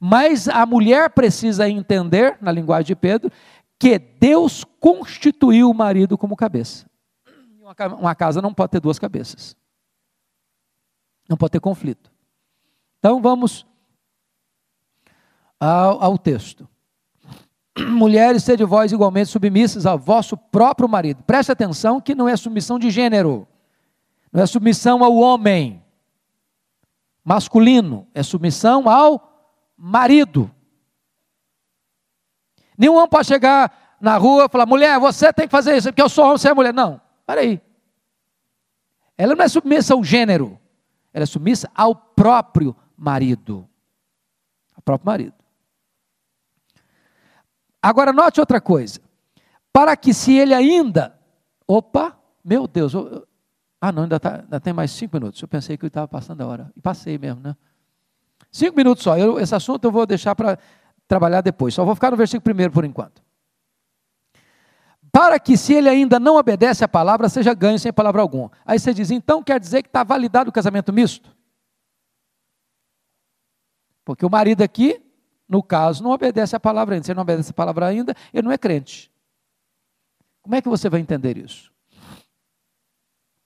[0.00, 3.30] Mas a mulher precisa entender, na linguagem de Pedro,
[3.78, 6.86] que Deus constituiu o marido como cabeça.
[7.98, 9.56] Uma casa não pode ter duas cabeças.
[11.28, 12.12] Não pode ter conflito.
[12.98, 13.66] Então vamos
[15.58, 16.68] ao, ao texto.
[17.88, 21.22] Mulheres, sede vós igualmente submissas ao vosso próprio marido.
[21.24, 23.48] Preste atenção que não é submissão de gênero,
[24.32, 25.82] não é submissão ao homem
[27.24, 30.50] masculino, é submissão ao marido.
[32.76, 36.02] Nenhum homem pode chegar na rua e falar: mulher, você tem que fazer isso, porque
[36.02, 36.72] eu sou homem, você é mulher.
[36.72, 37.60] Não, peraí.
[39.16, 40.58] Ela não é submissa ao gênero,
[41.12, 43.68] ela é submissa ao próprio marido.
[44.76, 45.43] Ao próprio marido.
[47.84, 48.98] Agora, note outra coisa.
[49.70, 51.14] Para que se ele ainda.
[51.68, 52.94] Opa, meu Deus,
[53.78, 55.42] Ah, não, ainda, tá, ainda tem mais cinco minutos.
[55.42, 56.72] Eu pensei que eu estava passando a hora.
[56.74, 57.54] E passei mesmo, né?
[58.50, 59.18] Cinco minutos só.
[59.18, 60.58] Eu, esse assunto eu vou deixar para
[61.06, 61.74] trabalhar depois.
[61.74, 63.22] Só vou ficar no versículo primeiro por enquanto.
[65.12, 68.50] Para que, se ele ainda não obedece à palavra, seja ganho sem palavra alguma.
[68.64, 71.36] Aí você diz, então quer dizer que está validado o casamento misto?
[74.06, 75.03] Porque o marido aqui,
[75.54, 77.04] no caso, não obedece à palavra ainda.
[77.04, 79.08] Se ele não obedece à palavra ainda, ele não é crente.
[80.42, 81.72] Como é que você vai entender isso?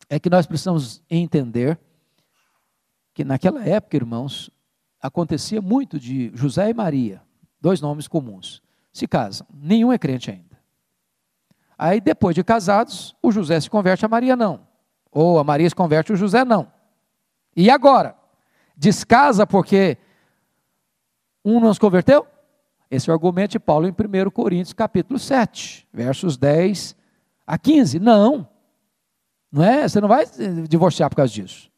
[0.09, 1.78] É que nós precisamos entender
[3.12, 4.50] que naquela época, irmãos,
[5.02, 7.20] acontecia muito de José e Maria,
[7.61, 9.46] dois nomes comuns, se casam.
[9.52, 10.59] Nenhum é crente ainda.
[11.76, 14.66] Aí, depois de casados, o José se converte, a Maria não.
[15.12, 16.72] Ou a Maria se converte, o José não.
[17.54, 18.16] E agora?
[18.74, 19.98] Descasa porque
[21.57, 22.26] um não se converteu?
[22.90, 26.96] Esse é o argumento de Paulo em 1 Coríntios, capítulo 7, versos 10
[27.46, 27.99] a 15.
[27.99, 28.49] Não.
[29.51, 29.88] Não é?
[29.88, 30.24] Você não vai
[30.68, 31.70] divorciar por causa disso.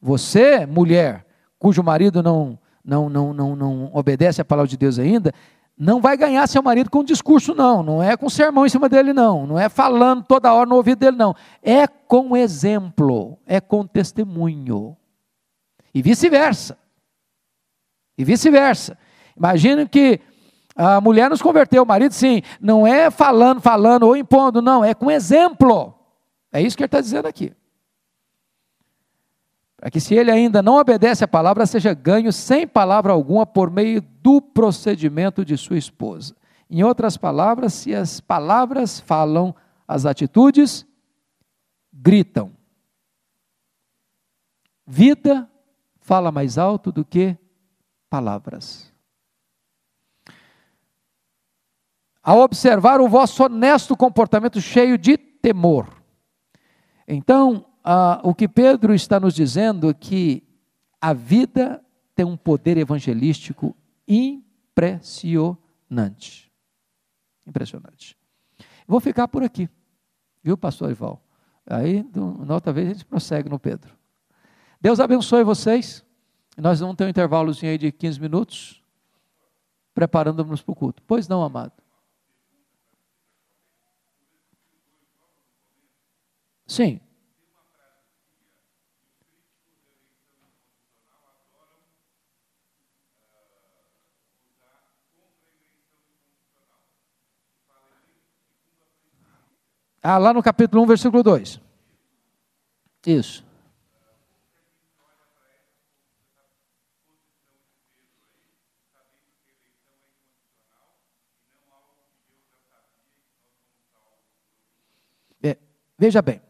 [0.00, 1.24] Você, mulher,
[1.58, 5.32] cujo marido não, não, não, não, não obedece à palavra de Deus ainda,
[5.78, 7.82] não vai ganhar seu marido com discurso, não.
[7.82, 9.46] Não é com sermão em cima dele, não.
[9.46, 11.34] Não é falando toda hora no ouvido dele, não.
[11.62, 14.96] É com exemplo, é com testemunho.
[15.94, 16.78] E vice-versa.
[18.16, 18.98] E vice-versa.
[19.36, 20.20] Imagine que
[20.74, 22.42] a mulher nos converteu, o marido sim.
[22.60, 24.84] Não é falando, falando ou impondo, não.
[24.84, 25.94] É com exemplo.
[26.52, 27.52] É isso que ele está dizendo aqui
[29.76, 33.70] para que se ele ainda não obedece à palavra, seja ganho sem palavra alguma por
[33.70, 36.34] meio do procedimento de sua esposa.
[36.68, 39.54] Em outras palavras, se as palavras falam,
[39.86, 40.84] as atitudes
[41.92, 42.52] gritam.
[44.86, 45.48] Vida
[46.00, 47.36] fala mais alto do que
[48.16, 48.90] palavras.
[52.22, 56.02] Ao observar o vosso honesto comportamento cheio de temor.
[57.06, 60.42] Então, ah, o que Pedro está nos dizendo é que
[60.98, 63.76] a vida tem um poder evangelístico
[64.08, 66.50] impressionante.
[67.46, 68.16] Impressionante.
[68.88, 69.68] Vou ficar por aqui,
[70.42, 71.22] viu, pastor Ival?
[71.66, 73.94] Aí, na outra vez, a gente prossegue no Pedro.
[74.80, 76.05] Deus abençoe vocês.
[76.56, 78.82] Nós vamos ter um intervalozinho aí de 15 minutos,
[79.94, 81.02] preparando-nos para o culto.
[81.06, 81.72] Pois não, amado.
[86.66, 87.00] Sim.
[100.02, 101.60] Ah, lá no capítulo 1, versículo 2.
[103.04, 103.44] Isso.
[115.42, 115.56] É,
[115.98, 116.40] veja bem,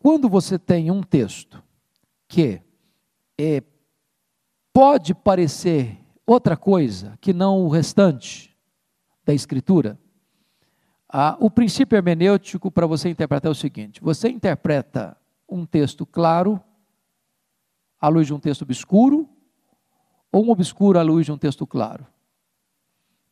[0.00, 1.62] quando você tem um texto
[2.26, 2.60] que
[3.38, 3.62] é,
[4.72, 8.56] pode parecer outra coisa que não o restante
[9.24, 9.98] da Escritura,
[11.08, 15.16] ah, o princípio hermenêutico para você interpretar é o seguinte: você interpreta
[15.48, 16.62] um texto claro
[17.98, 19.28] à luz de um texto obscuro,
[20.30, 22.06] ou um obscuro à luz de um texto claro?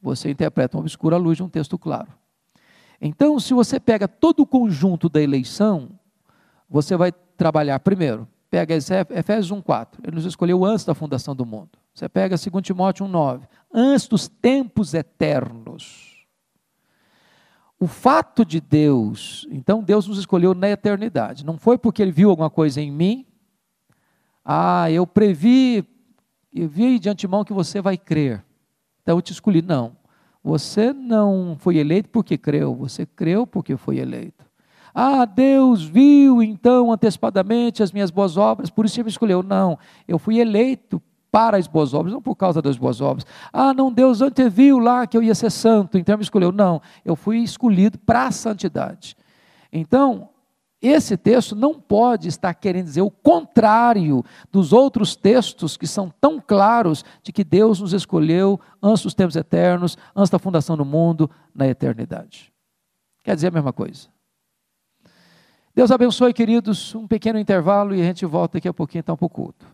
[0.01, 2.13] Você interpreta um obscuro à luz de um texto claro.
[3.01, 5.91] Então, se você pega todo o conjunto da eleição,
[6.69, 8.27] você vai trabalhar primeiro.
[8.51, 9.99] Pega Efésios 1,4.
[10.05, 11.71] Ele nos escolheu antes da fundação do mundo.
[11.93, 13.43] Você pega 2 Timóteo 1,9.
[13.73, 16.17] Antes dos tempos eternos
[17.79, 22.31] o fato de Deus, então Deus nos escolheu na eternidade, não foi porque Ele viu
[22.31, 23.27] alguma coisa em mim,
[24.45, 25.87] ah, eu previ,
[26.55, 28.43] eu vi de antemão que você vai crer,
[29.03, 29.61] então eu te escolhi.
[29.61, 29.97] Não,
[30.47, 34.47] você não foi eleito porque creu, você creu porque foi eleito.
[34.95, 39.43] Ah, Deus viu então antecipadamente as minhas boas obras, por isso Ele me escolheu.
[39.43, 39.77] Não,
[40.07, 43.27] eu fui eleito para as boas obras, não por causa das boas obras.
[43.53, 46.53] Ah, não, Deus anteviu lá que eu ia ser santo, então me escolheu.
[46.53, 49.17] Não, eu fui escolhido para a santidade.
[49.73, 50.29] Então,
[50.87, 56.41] esse texto não pode estar querendo dizer o contrário dos outros textos que são tão
[56.41, 61.31] claros de que Deus nos escolheu antes dos tempos eternos, antes da fundação do mundo,
[61.55, 62.53] na eternidade.
[63.25, 64.09] Quer dizer a mesma coisa.
[65.75, 66.95] Deus abençoe, queridos.
[66.95, 69.67] Um pequeno intervalo e a gente volta daqui a pouquinho então para o culto.